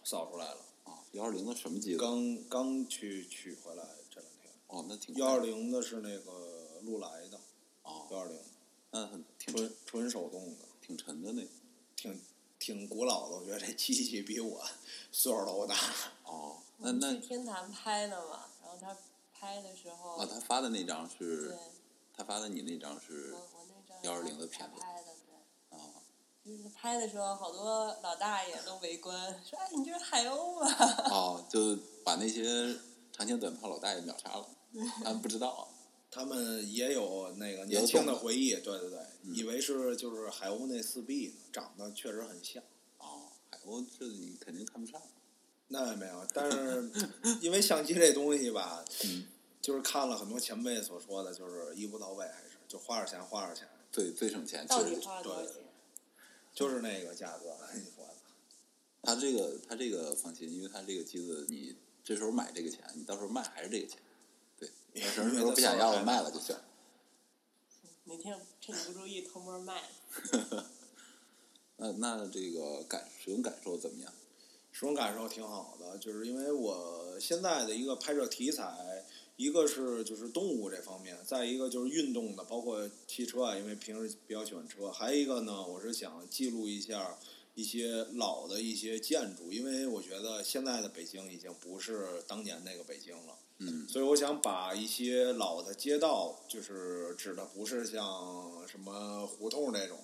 [0.04, 1.00] 扫出来了，啊。
[1.14, 1.98] 幺二零的什么机子？
[1.98, 3.84] 刚刚去取回来。
[4.72, 7.40] 哦，那挺幺二零的是那个禄来的，
[7.84, 8.38] 哦，幺二零
[8.92, 11.46] 那很挺纯纯手动的，挺沉的那
[11.96, 12.20] 挺
[12.58, 13.36] 挺古老的。
[13.36, 14.64] 我觉得这机器比我
[15.12, 15.76] 岁数都大。
[16.26, 18.98] 哦，那那去天坛拍的嘛，然后他
[19.34, 21.56] 拍的时候，啊，他发的那张是，
[22.16, 23.36] 他发的你那张是
[24.04, 25.04] 幺二零的片子拍的，
[25.70, 25.78] 对。
[25.78, 25.84] 啊
[26.44, 30.68] 就是拍的时候，好多老大爷都围观，说：“哎，你这是海鸥吗
[31.12, 32.76] 哦，就把那些
[33.14, 34.50] 长枪短炮老大爷秒杀了，
[35.04, 35.64] 他们不知道啊。
[36.14, 42.62] 他们也有那个年轻的的回忆，对对对，嗯以为是就是海鸥那四臂呢，长得确实很像。
[42.98, 45.02] 哦，海鸥这你肯定看不上。
[45.70, 46.92] 那也没有，但是
[47.40, 49.26] 因为相机这东西吧， 嗯
[49.62, 54.68] 就是看了很多前辈所说的，就是一步到位，还是就花点钱花点钱，最最省钱。
[54.68, 55.56] 到底花多少钱？
[56.54, 58.16] 就是那个价格，你说的。
[59.04, 63.98] 他这个他这个放心，因为他这个机子你这时候买这个钱，你到时候卖还是这个钱。
[64.94, 66.56] 对，你什么时候不想要了卖了就行。
[68.06, 70.66] 哪天趁你不注意偷摸卖了。
[71.78, 74.14] 那那这个感使用感受怎么样？
[74.72, 87.18] 使用感受挺好的，就是因为我现在的一个拍摄题材，一个是就是动物这方面，再一个就是运动的，包括汽车啊，因为平时比较喜欢车，还有一个呢，我是想记录一下
[87.54, 93.38] 一些老的一些建筑，因为我觉得现在的北京已经不是当年那个北京了。
[93.64, 100.00] 嗯所以我想把一些老的街道，就是指的不是像什么胡同那种，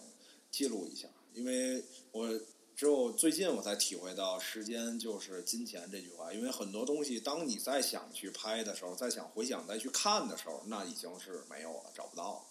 [0.51, 2.39] 记录一下，因为我
[2.75, 6.31] 只有最近我才体会到“时间就是金钱”这句话。
[6.31, 12.41] 因为很多东西，当你再想去拍的时候，再想回想、再去看的时候，那已经是没有了，找不到了。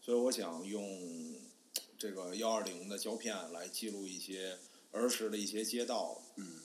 [0.00, 1.34] 所以我想用
[1.98, 4.58] 这个幺二零的胶片来记录一些
[4.92, 6.22] 儿时的一些街道。
[6.36, 6.60] 嗯，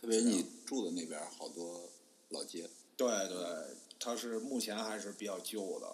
[0.00, 1.88] 特别你住的那边好多
[2.30, 3.36] 老街，对对，
[3.98, 5.86] 它是目前还是比较旧的，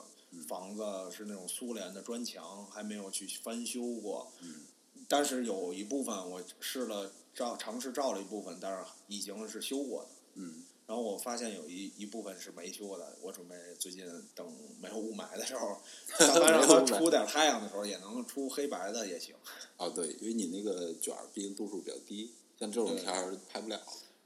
[0.49, 4.33] 房子是那种苏联的砖墙，还没有去翻修过。
[4.41, 4.67] 嗯
[5.09, 10.11] 但是有一部分我试了照尝试照了一部分，但是已经是修过的。
[10.35, 14.47] 嗯然后我发现有一一部分是没修的，我准备最近等
[14.81, 15.77] 没有雾霾的时候，
[16.19, 19.35] 让它出点太阳的时候，也能出黑白的也行。
[19.77, 23.81] 啊对，因为你那个卷儿毕竟度数比较低，像这种对片儿拍不了。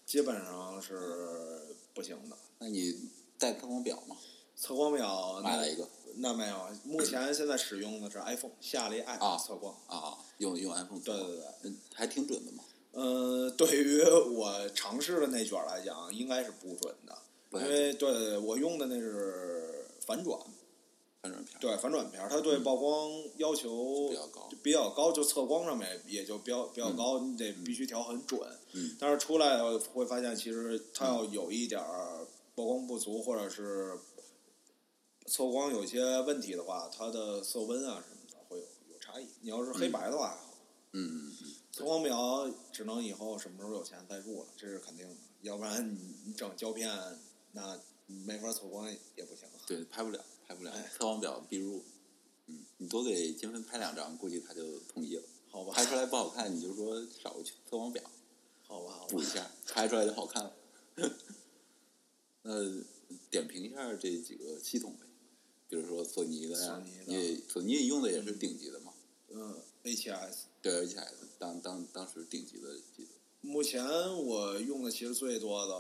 [0.05, 2.37] 基本上是不行的。
[2.59, 4.17] 那你带测光表吗？
[4.57, 9.75] 测光表买了一个那没有，目前现在使用的是 iPhone 下了一 app 啊测光。
[9.87, 12.65] 啊，用用 iPhone 测光对对对，嗯，还挺准的嘛。
[12.93, 17.19] 呃，对于我尝试的那卷来讲，应该是不准的，
[17.53, 20.41] 因为对对对我用的那是反转，
[21.21, 28.41] 反转片儿对反转片儿，它对曝光要求比较高比较高，就测光上面也就比较比较高，你得必须调很准。
[28.73, 29.59] 嗯但是出来
[29.93, 33.99] 会发现，其实它要有一点儿曝光不足，或者是
[35.27, 39.29] 测光有些问题的话，它的色温啊什么的会有有差异。
[39.43, 40.39] 你要是黑白的话。
[40.93, 45.15] 嗯嗯嗯，测光表只能以后什么时候有钱再入了，这是肯定的。
[45.43, 46.91] 要不然你你整胶片，
[47.53, 49.47] 那没法测光也不行。
[49.67, 51.85] 对，拍不了，拍不了哎，测光表必入。
[52.47, 55.23] 嗯，你多给金分拍两张，估计他就同意了。
[55.51, 58.03] 好吧，拍出来不好看，你就说少个测光表
[58.67, 59.25] 好吧，好吧补一。
[59.27, 60.53] 下，拍出来就好看了。
[62.47, 62.55] 那
[63.29, 65.07] 点评一下这几个系统呗，
[65.69, 68.93] 比如说索尼的呀索尼，的你也索尼用的也是顶级的嘛？
[69.31, 70.45] 嗯，A7S。
[70.63, 70.97] 对，而且
[71.39, 73.11] 当当当时顶级的机子。
[73.41, 73.85] 目前
[74.25, 75.77] 我用的其实最多的，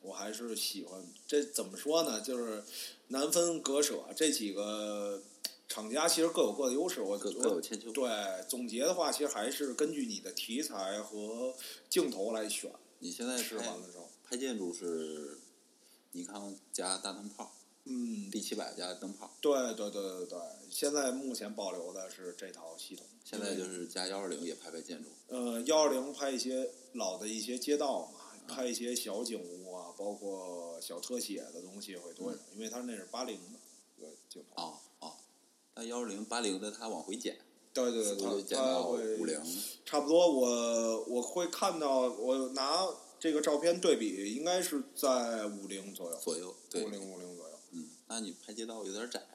[0.00, 2.20] 我还是喜欢这怎么说呢？
[2.20, 2.62] 就是
[3.08, 5.22] 难分割舍，这几个
[5.68, 7.00] 厂家其实各有各的优势。
[7.00, 8.08] 我各有千秋对，
[8.48, 11.54] 总结的话，其实还是根据你的题材和
[11.88, 12.72] 镜头来选。
[13.00, 13.58] 你现在是
[14.24, 15.38] 拍建筑是
[16.12, 17.52] 尼康加大灯泡
[17.90, 23.06] 嗯，第七百加灯泡，对对对对对，现在目前保留的是这套系统。
[23.24, 25.08] 现在就是加幺二零也拍拍建筑。
[25.28, 33.58] 呃，幺二零拍一些老的一些街道嘛，拍一些小景物啊，包括小特写的东西会多一点，因为它那是八零的
[33.96, 34.62] 一个镜头。
[34.62, 35.12] 哦哦，
[35.72, 37.38] 但幺二零八零的它往回减，
[37.72, 39.40] 对对对，它会五零。
[39.86, 42.86] 差不多我我会看到，我拿
[43.18, 47.58] 这个照片对比，应该是在五零左右，左右，对五，零五零左右。
[47.72, 49.26] 嗯，那你拍街道有点窄，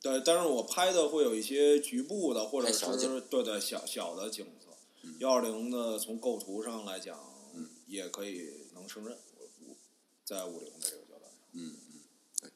[0.00, 5.16] 对，但是我拍的会有一些局部的，或者是对对小小的景色嗯。
[5.18, 7.18] 幺二零的从构图上来讲，
[7.54, 9.16] 嗯也可以能胜任。
[9.38, 9.76] 我我
[10.24, 12.00] 在五零的这个阶段上，嗯嗯，
[12.40, 12.50] 对，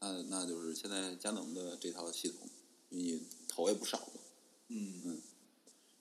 [0.00, 2.48] 那那就是现在佳能的这套系统，
[2.90, 4.20] 你投也不少嘛，
[4.68, 5.22] 嗯嗯，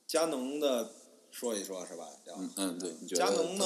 [0.08, 0.94] 佳能的
[1.36, 2.08] 说一说是吧？
[2.38, 3.66] 嗯嗯，对，你觉得佳能呢？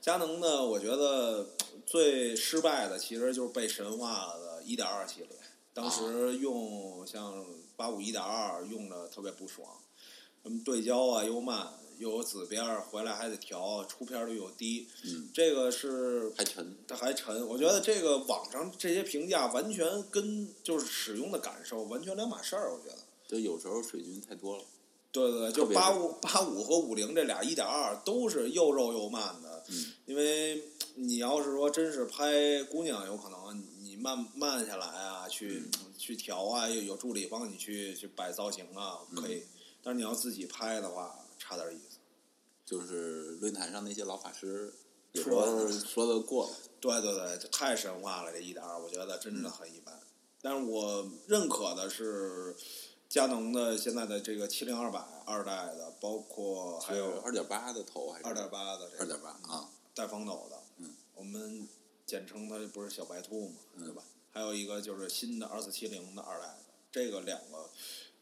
[0.00, 0.64] 佳能呢？
[0.64, 1.46] 我觉得
[1.84, 5.28] 最失败的其实就是被神话了的一点二系列。
[5.74, 7.44] 当啊时用像
[7.76, 9.68] 八五一点二用着特别不爽，
[10.42, 14.88] 什么对焦啊又慢，又有紫边儿，回来还得调，出片率又低。
[15.04, 17.46] 嗯，这个是还沉，它还沉。
[17.46, 22.72] 我觉得这个网上这些评价完全跟就是使用的感受完全两码事儿。
[22.72, 22.96] 我觉得。
[23.28, 24.64] 就有时候水军太多了，
[25.12, 30.62] 对对对，就八五 八五和五零这俩一点二都是又肉又慢的，嗯因为
[30.94, 39.42] 你要是说真是拍姑娘，有可能你慢慢下来啊，去、嗯去调啊，有有助理帮你去去摆造型啊，可嗯以。
[39.82, 41.98] 但是你要自己拍的话，差点意思。
[42.64, 44.72] 就是论坛上那些老法师
[45.12, 49.98] 有时说候说的过了，对对对，太神话了，这一点二，我觉得真的很一般。
[50.40, 52.54] 但是我认可的是，
[53.10, 59.68] 佳能的现在的这个七零二百二代的，包括还有二点八的头还是二点八的这二点八啊？
[59.92, 61.68] 带风斗的，嗯，我们
[62.06, 64.04] 简称它不是小白兔嘛，嗯对吧？
[64.30, 66.58] 还有一个就是新的二四七零的二代的，
[66.92, 67.68] 这个两个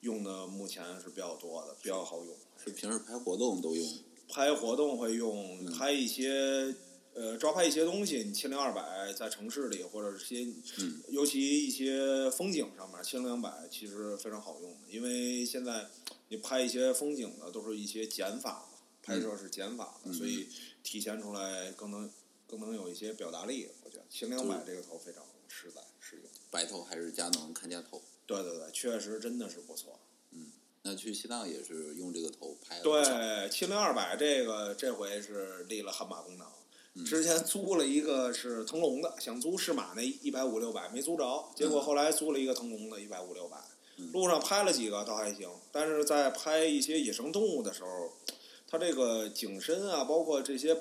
[0.01, 2.35] 用的目前是比较多的，比较好用。
[2.57, 3.87] 是平时拍活动都用。
[4.31, 6.75] 拍活动会用，嗯拍一些
[7.19, 10.45] 呃抓拍一些东西，你七零二百在城市里或者是些，
[10.79, 15.89] 嗯尤其一些风景上面，七零两百其实非常好用的，因为现在
[16.29, 20.49] 你拍一些风景的都是一些减法嘛，拍摄是减法的，嗯所以
[20.85, 22.09] 体现出来更能
[22.47, 23.69] 更能有一些表达力。
[23.83, 26.25] 我觉得七零两百这个头非常实在实用。
[26.51, 28.01] 白头还是佳能看家头。
[28.27, 29.99] 对对对，确实真的是不错。
[30.31, 30.53] 嗯
[30.83, 32.83] 那去西藏也是用这个头拍的。
[32.85, 36.47] 对，七零二百这个这回是立了汗马功劳。
[36.99, 43.57] 嗯之前租了一个是腾龙的，想租适马那一百五六百没租着，结果后来租了一个腾龙的一百五六百，
[43.99, 48.13] 嗯路上拍了几个倒还行，但是在拍一些野生动物的时候，
[48.67, 50.75] 它这个景深啊，包括这些，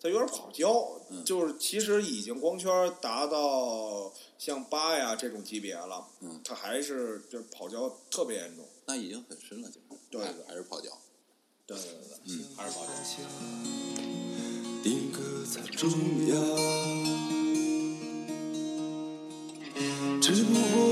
[0.00, 8.64] 它有点跑焦，嗯就是其实已经光圈达到像八呀这种级别了，嗯它还是就是跑焦特别严重。
[8.86, 10.90] 那已经很深了，就是对还还是跑焦。
[11.64, 12.92] 对对对对，嗯还是跑焦。
[14.82, 15.90] 定格在中
[16.28, 16.36] 央，
[20.22, 20.89] 只不过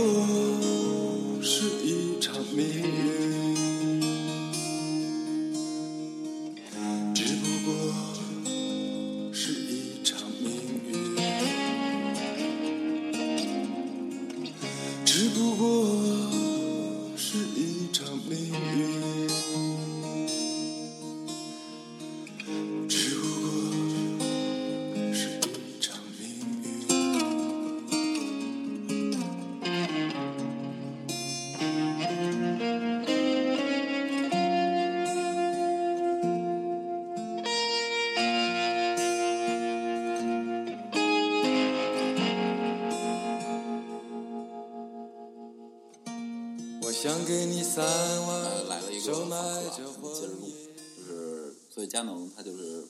[51.89, 52.87] 佳能它就是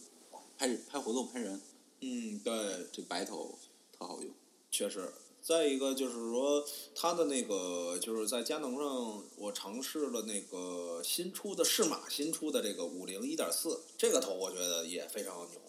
[0.58, 1.60] 拍拍活动拍人，
[2.00, 3.58] 嗯，对，这白头
[3.96, 4.30] 特好用。
[4.70, 5.12] 确实。
[5.40, 6.62] 再一个就是说，
[6.94, 15.60] 它的那个就是在佳能上，我尝试了那个新出的适马新出的这个五零一点四这个头，我觉得也非常牛，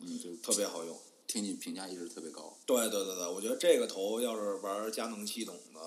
[0.00, 0.98] 嗯，就特别好用。
[1.28, 2.56] 听你评价一直特别高。
[2.66, 5.80] 对对对对，我觉得这个头要是玩佳能系统的，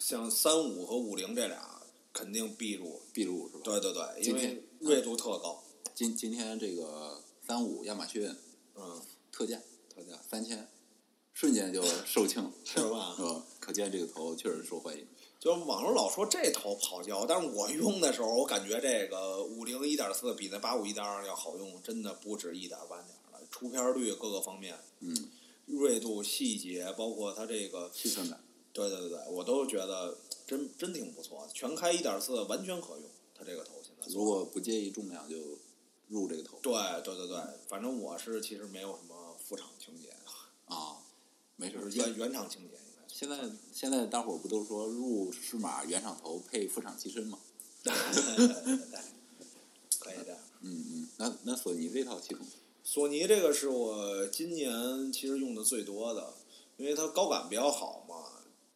[0.00, 1.80] 像三五和五零这俩
[2.12, 3.00] 肯定必入。
[3.12, 3.60] 必入是吧？
[3.62, 5.62] 对对对，因为锐度特高。
[6.00, 8.34] 今今天这个三五亚马逊
[8.74, 9.60] 嗯，特价
[9.94, 10.66] 特价三千，
[11.34, 13.44] 瞬间就售罄，是吧是 吧？
[13.60, 15.06] 可见这个头确实受欢迎。
[15.38, 23.46] 就网上老说这头跑焦，但是我用的时候，我感觉这个五零一点四比那八五一点二要好用，真的不止一点半点了。
[23.50, 25.14] 出片率各个方面，嗯，
[25.66, 28.42] 锐度、细节，包括它这个，气氛感。
[28.72, 31.46] 对对对对，我都觉得真真挺不错。
[31.52, 33.02] 全开一点四完全可用，
[33.34, 34.10] 它这个头现在。
[34.14, 35.36] 如果不介意重量，就
[36.10, 40.12] 入这个头对对对对，反正我是其实没有什么副厂情节，
[40.66, 40.98] 啊，
[41.56, 41.78] 没事。
[41.78, 43.02] 就是原原厂情节应该。
[43.06, 43.38] 现在
[43.72, 47.38] 现在大伙儿不都说入适马原厂头配副厂机身吗？
[47.82, 49.00] 对对对对对，
[50.00, 50.38] 可以这样。
[50.62, 52.44] 嗯嗯，那那索尼这套系统，
[52.82, 56.34] 索尼这个是我今年其实用的最多的，
[56.76, 58.16] 因为它高感比较好嘛。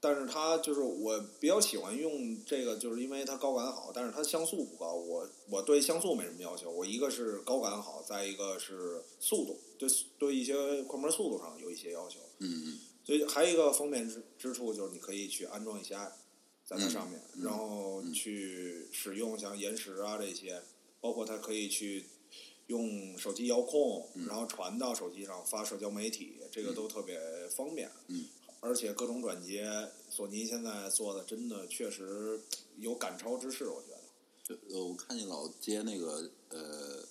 [0.04, 4.92] 但是它就是我比较喜欢用这个，就是因为它高感好，但是它像素不高。
[4.92, 9.88] 我我对像素没什么要求，我一个是高感好，再一个是速度，对
[10.18, 12.20] 对一些快门速度上有一些要求。
[12.40, 16.12] 嗯嗯所以还有一个方便之之处就是你可以去安装一些 app
[16.66, 20.60] 在它上面，嗯然后去使用像延时啊这些，
[21.00, 22.04] 包括它可以去
[22.66, 27.18] 用手机遥控，嗯然后传到手机上发社交媒体，这个都特别
[27.56, 27.90] 方便。
[28.08, 28.26] 嗯
[28.64, 29.70] 而且各种转接，
[30.08, 32.40] 索尼现在做的真的确实
[32.78, 34.74] 有赶超之势，我觉得。
[34.74, 37.04] 呃，我看见老接那个呃，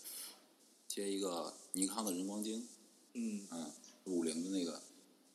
[0.88, 2.68] 接一个尼康的人光晶，
[3.14, 3.72] 嗯嗯，
[4.06, 4.82] 五零的那个，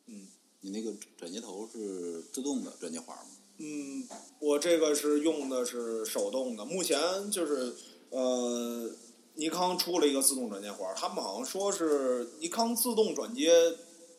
[0.07, 0.27] 嗯
[0.61, 3.31] 你那个转接头是自动的转接环吗？
[3.59, 4.09] 嗯，
[4.41, 7.77] 我这个是用的是手动的，目前就是
[8.11, 8.91] 呃，
[9.35, 13.53] 尼康出了一个自动转接环，他们好像说是尼康自动转接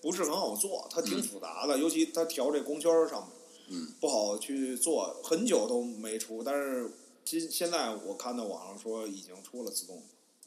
[0.01, 6.91] 不是很好做，它挺复杂的，尤其它调这光圈上面，嗯，不好去做，很久都没出，但是
[7.25, 9.97] 今现在我看到网上说已经出了自动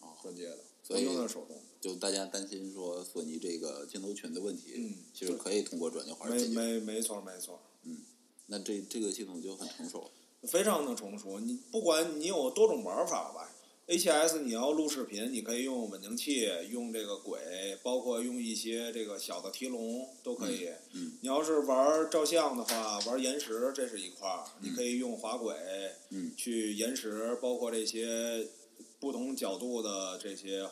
[0.01, 1.57] 啊转接的，所以用的手动。
[1.81, 6.55] 就大家担心说索尼这个镜头群的问题，嗯其实可以通过转接环没解决。
[6.55, 7.99] 没没错没错，嗯
[8.47, 10.11] 那这这个系统就很成熟。
[10.49, 11.39] 非常的成熟。
[11.39, 13.52] 你不管你有多种玩法吧
[13.93, 20.69] ，A7S 你要录视频，你可以用稳定器，用这个轨，包括用一些这个小的提笼都可以。
[20.95, 25.55] 嗯你要是玩照相的话，玩延时这是一块儿，你可以用滑轨
[26.11, 28.49] 嗯去延时，包括这些
[28.99, 30.67] 不同角度的这些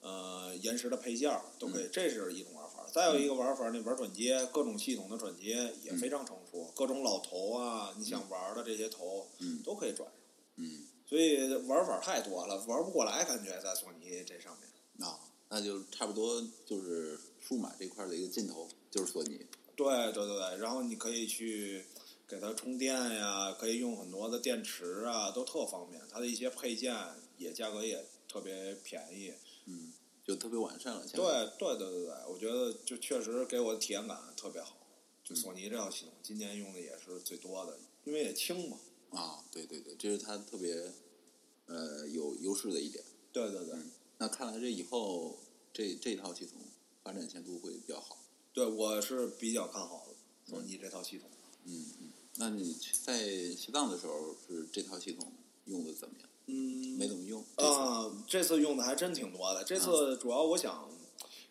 [0.00, 2.86] 呃延时的配件儿都可以，这是一种玩法。
[2.92, 10.18] 再有一个玩法，你玩转接，各种系统的转接也非常成熟，各种老头啊，你想玩的这些头嗯都可以转上。
[10.58, 15.06] 嗯，所以玩法太多了，玩不过来，感觉在索尼这上面。
[15.06, 19.46] 啊，那就差不多就是数码这块的一个尽头，就是索尼。
[19.76, 21.84] 对对对对，然后你可以去
[22.26, 26.02] 给它充电呀，可以用很多的电池啊，都特方便。
[26.10, 26.96] 它的一些配件
[27.36, 29.32] 也价格也特别便宜。
[29.66, 29.92] 嗯，
[30.24, 31.06] 就特别完善了。
[31.06, 34.76] 现在对对对对对，我觉得就确实给我的体验感特别好。
[35.22, 38.78] 就索尼这套系统，今年用的也是最多的，因为也轻嘛。
[39.10, 40.92] 啊，对对对，这是它特别
[41.66, 43.02] 呃有优势的一点。
[43.32, 43.74] 对对对，
[44.18, 45.38] 那看来这以后
[45.72, 46.60] 这这套系统
[47.02, 48.18] 发展前途会比较好。
[48.52, 50.06] 对我是比较看好
[50.46, 51.28] 索尼这套系统。
[51.64, 55.32] 嗯嗯，那你在西藏的时候是这套系统
[55.66, 56.28] 用的怎么样？
[56.46, 57.44] 嗯，没怎么用。
[57.56, 59.64] 啊，这次用的还真挺多的。
[59.64, 60.88] 这次主要我想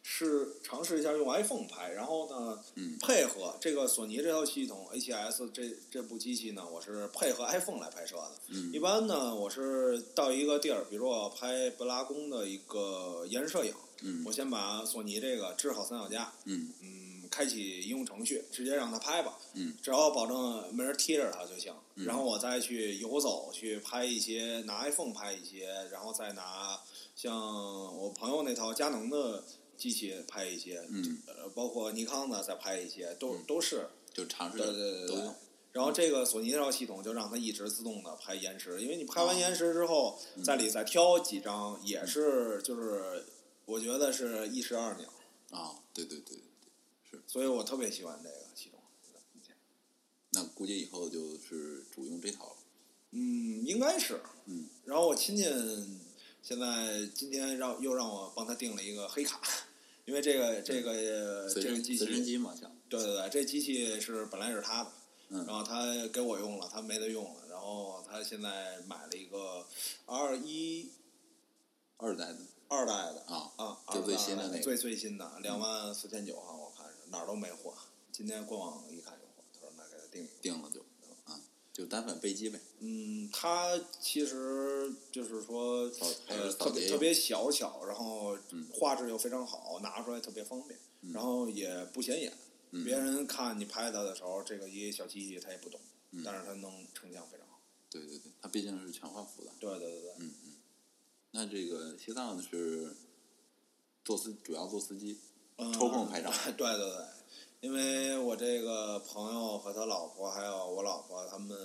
[0.07, 8.31] 是尝试一下用 iPhone 拍，然后呢，嗯配合这个索尼这套系统 A7S 这这部机器呢，我是配合 iPhone 来拍摄的。
[8.49, 19.35] 嗯一般呢，我是到一个地儿，比如我要拍布拉宫的一个延时摄影，嗯我先把索尼这个支好三脚架，嗯嗯，开启应用程序，直接让它拍吧。
[19.55, 21.73] 嗯，只要保证没人贴着它就行。
[21.95, 26.79] 嗯然后我再去游走，去拍一些，拿 iPhone 拍一些，然后再拿
[27.15, 27.33] 像
[27.97, 29.43] 我朋友那套佳能的
[29.77, 33.87] 机器拍一些，嗯呃，包括尼康的再拍一些，都、嗯都是。
[34.13, 35.35] 就尝试对对对对都用。
[35.73, 43.25] 然后这个索尼这套系统就让它一直自动的拍延时，因为你拍完哦延时之后，嗯在里再挑几张，也是就是
[43.65, 45.09] 我觉得是一石二鸟，
[45.51, 46.37] 啊，对对对
[47.11, 48.79] 是，所以我特别喜欢这个系统。
[50.31, 52.57] 那估计以后就是主用这套了。
[53.11, 54.21] 嗯，应该是。
[54.45, 54.67] 嗯。
[54.85, 55.43] 然后我亲戚
[56.41, 59.41] 现在今天让又让我帮他订了一个黑卡，
[60.05, 62.53] 因为这个这个这个机器随身机嘛，
[62.87, 64.91] 对对对，这机器是本来是他的，
[65.29, 69.65] 嗯然后他给我用了，他没得用了，然后他现在买了一个
[70.05, 70.91] R 一
[71.97, 72.37] 二代的
[72.67, 77.73] 二代的啊啊，就最新的那个最最新的两万四千九，啊我看是哪儿都没货，
[78.11, 80.33] 今天官网一看有货，他说那给他订一个。
[80.41, 80.84] 定了就啊，
[81.75, 82.57] 就单反背机呗。
[82.79, 85.91] 嗯，它其实就是说
[86.27, 90.79] 呃，特别特别小巧，然后嗯画质又非常好，拿出来特别方便，
[91.13, 92.31] 然后也不显眼。
[92.71, 95.77] 嗯别人看你拍它的时候，这个一小机器他也不懂，
[96.11, 97.59] 嗯但是它能成像非常好。
[97.89, 99.51] 对对对，它毕竟是全画幅的。
[99.59, 100.53] 对对对对，嗯嗯。
[101.31, 102.95] 那这个西藏是
[104.05, 105.19] 做司主要做司机，
[105.57, 106.31] 嗯抽空拍照。
[106.57, 107.05] 对 对对，
[107.65, 111.57] 因为我这个朋友和他老婆还有我老婆他们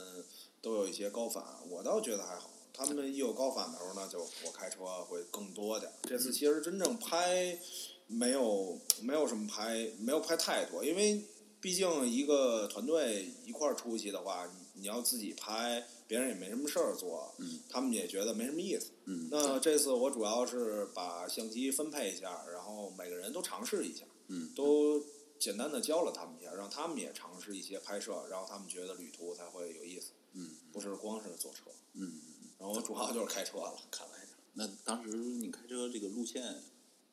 [0.62, 2.48] 都有一些高反，我倒觉得还好。
[2.72, 5.92] 他们一有高反的时候呢，就我开车会更多点。
[6.04, 7.54] 这次其实真正拍
[8.06, 11.22] 没有没有什么拍，没有拍太多，因为
[11.60, 18.90] 毕竟一个团队一块儿出去的话，你你要自己拍，别人也没什么事儿做，嗯他们也觉得没什么意思。
[19.04, 24.98] 嗯，那这次我主要是把相机分配一下，然后每个人都尝试一下，嗯都
[25.40, 31.62] 简单的教了他们一下，让他们也尝试一些拍摄，然后他们觉得旅途才会有意思，嗯不是光是坐车。
[31.94, 32.20] 嗯。
[32.58, 34.26] 然后我主要就是开车了，看来是。
[34.52, 36.62] 那当时你开车这个路线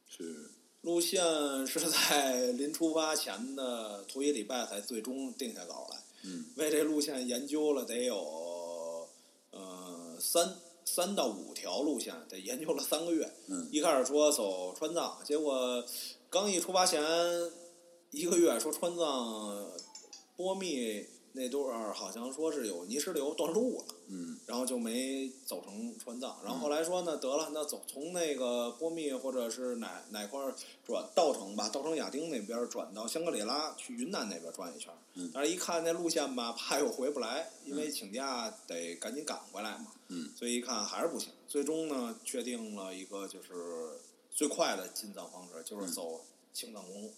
[0.06, 0.52] 是
[0.82, 1.24] 路线
[1.66, 9.08] 是在临出发前的头一礼拜才最终定下稿来，嗯为这路线研究了得有
[9.52, 10.54] 呃三
[10.84, 13.34] 三到五条路线，得研究了三个月。
[13.48, 15.82] 嗯一开始说走川藏，结果
[16.30, 17.02] 刚一出发前
[18.12, 19.72] 一个月说川藏
[20.36, 23.86] 波密那段儿好像说是有泥石流断路了。
[24.10, 30.56] 嗯然后就没走成川藏，然后后来说呢，得了，那走从那个波密或者是哪哪块儿
[30.86, 34.98] 转稻城吧，稻城亚丁那边转到香格里拉，去云南那边转一圈儿。
[35.16, 39.88] 嗯但是一看那路线吧，怕又回不来，因为请假得赶紧赶回来嘛。
[40.08, 44.00] 嗯所以一看还是不行，最终呢，确定了一个就是
[44.32, 46.22] 最快的进藏方式，就是走
[46.54, 47.10] 青藏公路。
[47.10, 47.14] 嗯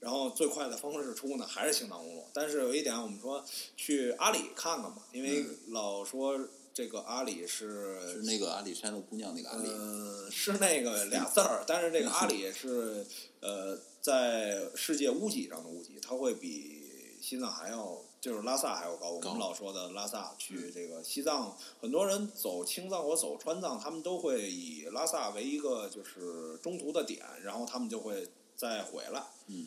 [0.00, 2.24] 然后最快的方式出呢，还是青藏公路。
[2.32, 3.44] 但是有一点，我们说
[3.76, 6.38] 去阿里看看吧，因为老说
[6.72, 9.68] 这个阿里是是那个阿里山的姑娘那个阿里。
[9.68, 13.04] 呃，是那个俩字儿，但是这个阿里是
[13.40, 19.10] 呃，在世界屋脊上的屋脊，它会比西藏还要就是拉萨还要高。
[19.10, 29.26] 我们老说的拉萨去这个西藏，很多人走青藏或走川藏，他们都会以拉萨为一个就是中途的点，然后他们就会再回来。
[29.48, 29.66] 嗯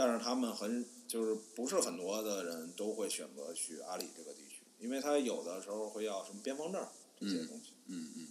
[0.00, 6.82] 但是他们很就是不是很多的人都会选择去阿里这个地区，因为他有的时候会要什么边防证
[7.20, 8.28] 这些东西，嗯嗯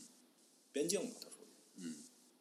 [0.72, 1.96] 边境嘛它属于嗯，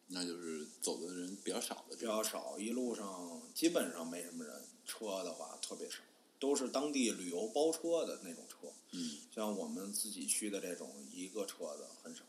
[0.07, 2.01] 那就是走的人比较少的比。
[2.01, 5.97] 较少，一路上基本上没什么人，车的话特别少，
[6.39, 12.23] 都是当地旅游包车的那种车，嗯像我们自己去的这种一个车的很少，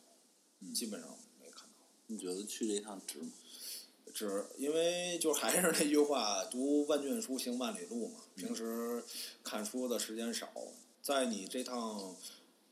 [0.60, 1.08] 嗯基本上
[1.40, 1.86] 没看到。
[2.08, 3.30] 你觉得去这一趟值吗？
[4.12, 8.20] 只因为就还是那句话，读万卷书，行万里路嘛。
[8.34, 9.02] 平时
[9.42, 10.48] 看书的时间少，
[11.02, 12.16] 在你这趟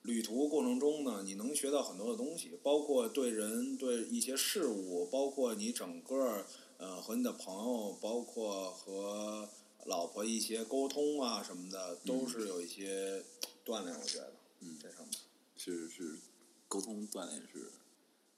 [0.02, 6.44] 旅途过程中呢，你能学到很多的东西，包括对人、对一些事物，包括你整个
[6.78, 9.48] 呃和你的朋友，包括和
[9.84, 13.22] 老婆一些沟通啊什么的，都是有一些
[13.64, 13.94] 锻炼。
[13.98, 15.18] 我觉得，嗯这上面，
[15.56, 16.18] 是是，
[16.68, 17.70] 沟通锻炼是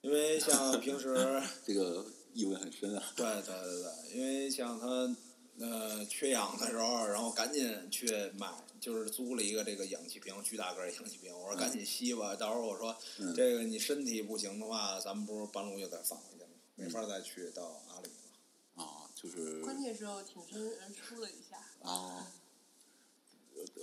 [0.03, 1.15] 因为像平时。
[1.67, 3.13] 这个意味很深啊。
[3.17, 5.17] 对对对对，因为像他
[5.59, 8.07] 呃缺氧的时候，然后赶紧去
[8.39, 8.51] 买，
[8.81, 11.33] 就是租了一个这个氧气瓶，巨大个氧气瓶。
[11.39, 18.83] 我说赶紧吸吧，到时候我说、嗯这个你身体不行的话，咱们不是半路又再返回去吗，没法再去到阿里了。
[18.83, 21.57] 啊，就是关键时候挺身而出了一下。
[21.83, 22.33] 啊，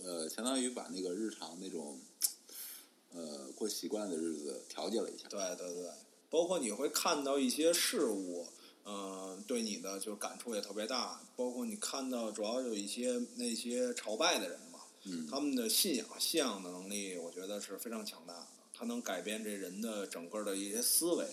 [0.04, 2.00] 呃，相当于把那个日常那种
[3.14, 5.28] 呃过习惯的日子调节了一下。
[5.30, 5.92] 对对对，
[6.30, 8.48] 包括你会看到一些事物，
[8.86, 11.22] 嗯、对你的就是感触也特别大。
[11.36, 18.48] 包括你看到主要有一些那些朝拜的人嘛，嗯他们的信仰信仰的能力，我觉得是非常强大的。
[18.74, 21.26] 他能改变这人的整个的一些思维，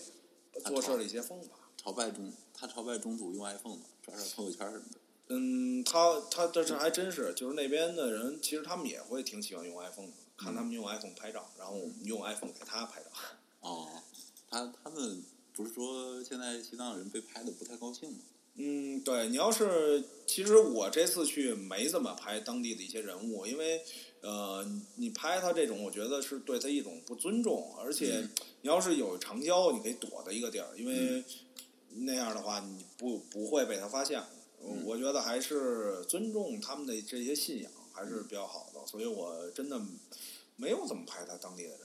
[0.65, 1.49] 做事的一些方法。
[1.77, 4.99] 朝拜中，他朝拜中途用 iPhone 嘛，刷刷朋友圈什么的。
[5.27, 13.09] 嗯，他他这是还真是，就是那边的人，其实他们也会挺喜欢用 iPhone 的，看他们用 iPhone 拍照，然后我们用 iPhone 给他拍照。
[13.59, 13.87] 哦，
[14.49, 15.23] 他他们
[15.53, 18.19] 不是说现在西藏人被拍的不太高兴吗？
[18.57, 23.81] 嗯，对你要是，其实我这次去没怎么拍当地的一些人物，因为
[24.21, 28.29] 呃，你你拍他这种，我觉得是对他一种不尊重，而且嗯
[28.61, 31.21] 你要是有长焦，你可以躲在一个地儿，因为
[31.89, 34.21] 那样的话你不不会被他发现。
[34.63, 39.79] 嗯我觉得还是尊重他们的这些信仰还是比较好的，所以我真的
[40.55, 41.79] 没有怎么拍他当地的人。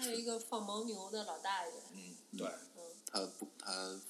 [0.00, 2.82] 还有一个放牦牛的老大爷，嗯，对，嗯，
[3.12, 4.00] 他不他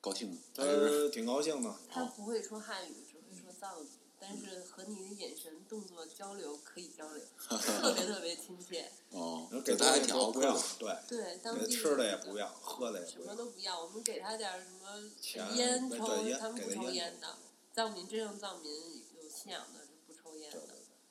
[0.00, 0.38] 高兴吗？
[0.54, 1.74] 他是挺高兴的。
[1.88, 3.86] 他不会说汉语，只会说藏语，
[4.18, 8.90] 但是和你的眼神、动作交流可以交流， 特别特别亲切。
[9.12, 13.30] 哦然后，给对他还东西挺不要。，对，对，当地给吃的也不要，喝的也什不要。
[13.30, 14.98] 么都不要，我们给他点什么
[15.54, 15.98] 烟抽
[16.38, 17.36] 他们不抽烟烟的。
[17.72, 18.72] 藏民真正藏民
[19.16, 20.60] 有信仰的是不抽烟的，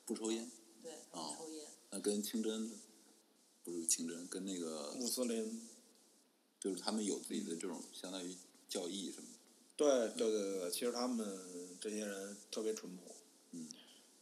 [0.06, 0.50] 不抽烟，
[0.82, 1.66] 对，他们哦抽烟。
[1.90, 2.70] 那跟清真
[3.64, 5.60] 不是清真，跟那个穆斯林，
[6.60, 8.36] 就是他们有自己的这种相当于
[8.68, 9.38] 教义什么的。
[9.76, 11.26] 对对对对对，其实他们
[11.80, 13.16] 这些人特别淳朴。
[13.52, 13.66] 嗯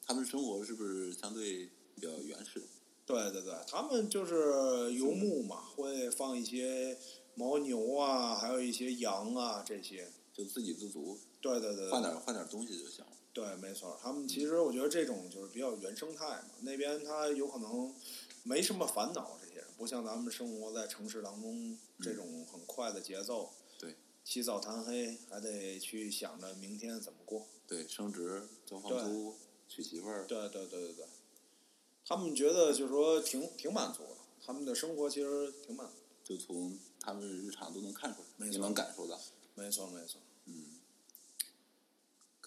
[0.05, 2.63] 他们生活是不是相对比较原始？
[3.05, 6.99] 对对对，他们就是游牧嘛，会放一些
[7.37, 10.11] 牦牛啊，还有一些羊啊这些。
[10.33, 13.13] 就自给自足，对对对，对换点换点东西就行了。
[13.35, 13.99] 对，没错。
[14.03, 17.95] 他们其实我觉得这种就是比较原生态嘛，那边他有可能
[18.43, 23.53] 没什么烦恼，这些人不像咱们生活在城市当中这种很快的节奏。
[23.79, 27.47] 对，起早贪黑，还得去想着明天怎么过。
[27.67, 29.37] 对，升职、交房租、
[29.69, 31.07] 娶媳妇儿，对对对对对，
[32.05, 35.95] 他们觉得就是说挺挺满足的，他们的生活其实挺满足。
[36.25, 39.19] 就从他们日常都能看出来，你能感受到。
[39.55, 40.32] 没错没错，嗯，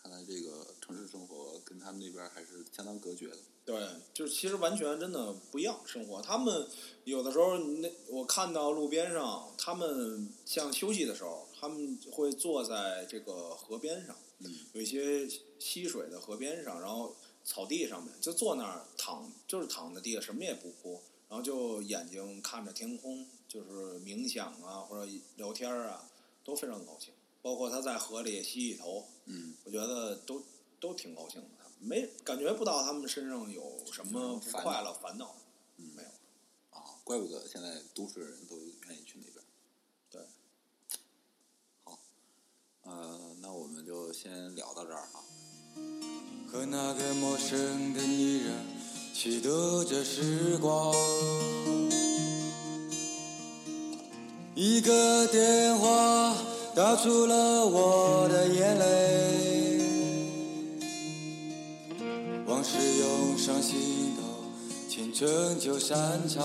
[0.06, 3.38] 看来这个城市生活跟他们那边还是相当隔绝的。
[3.66, 3.76] 对，
[4.14, 6.22] 就是其实完全真的不一样生活。
[6.22, 6.68] 他们
[7.06, 15.28] 有的时候，那我看到路边上，他们像休息的时候，他们会坐在这个河边上，嗯有一些
[15.58, 26.08] 溪水的河边上，然后草地上面就坐那儿躺，就是躺在地下什么也不铺，然后就眼睛看着天空，就是冥想啊或者聊天啊，
[26.44, 27.12] 都非常高兴。
[27.46, 30.42] 包括他在河里洗洗头，嗯，我觉得都
[30.80, 35.36] 都挺高兴的，没感觉不到他们身上有什么不快乐、烦恼，
[35.78, 36.10] 嗯没有。
[36.72, 39.46] 啊，怪不得现在都市人都愿意去那边。
[40.10, 40.28] 对，
[41.84, 42.00] 好，
[42.82, 45.24] 呃，那我们就先聊到这儿啊。
[46.52, 48.66] 和那个陌生的女人
[49.14, 50.92] 虚度着时光，
[54.56, 56.36] 一个电话
[56.76, 59.80] 道出了我的眼泪，
[62.46, 64.24] 往事涌上心头，
[64.90, 66.44] 青春就散场，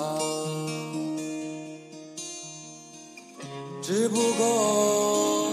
[3.83, 5.51] 只不过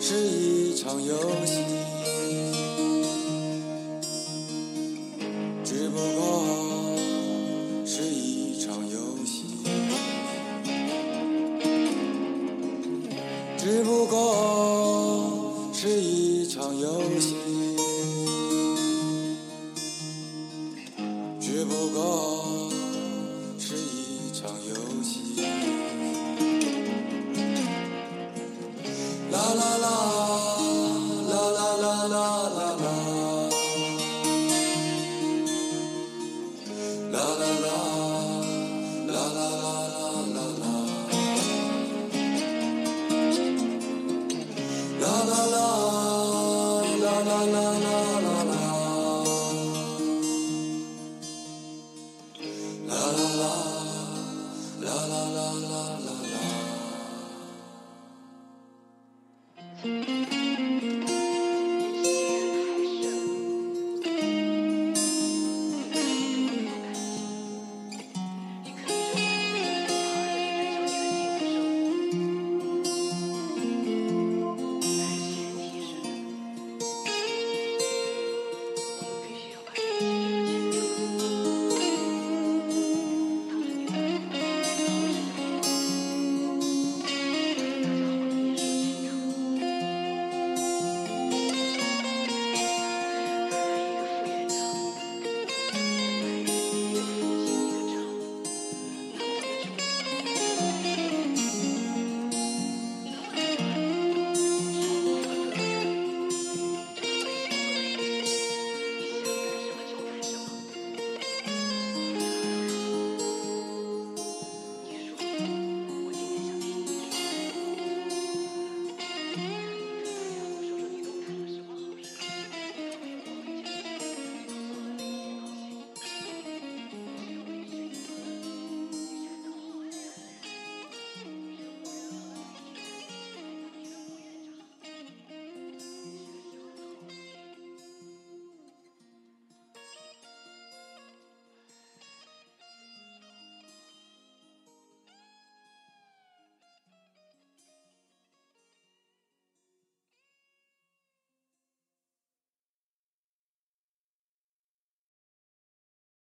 [0.00, 1.14] 是一场游
[1.44, 1.60] 戏，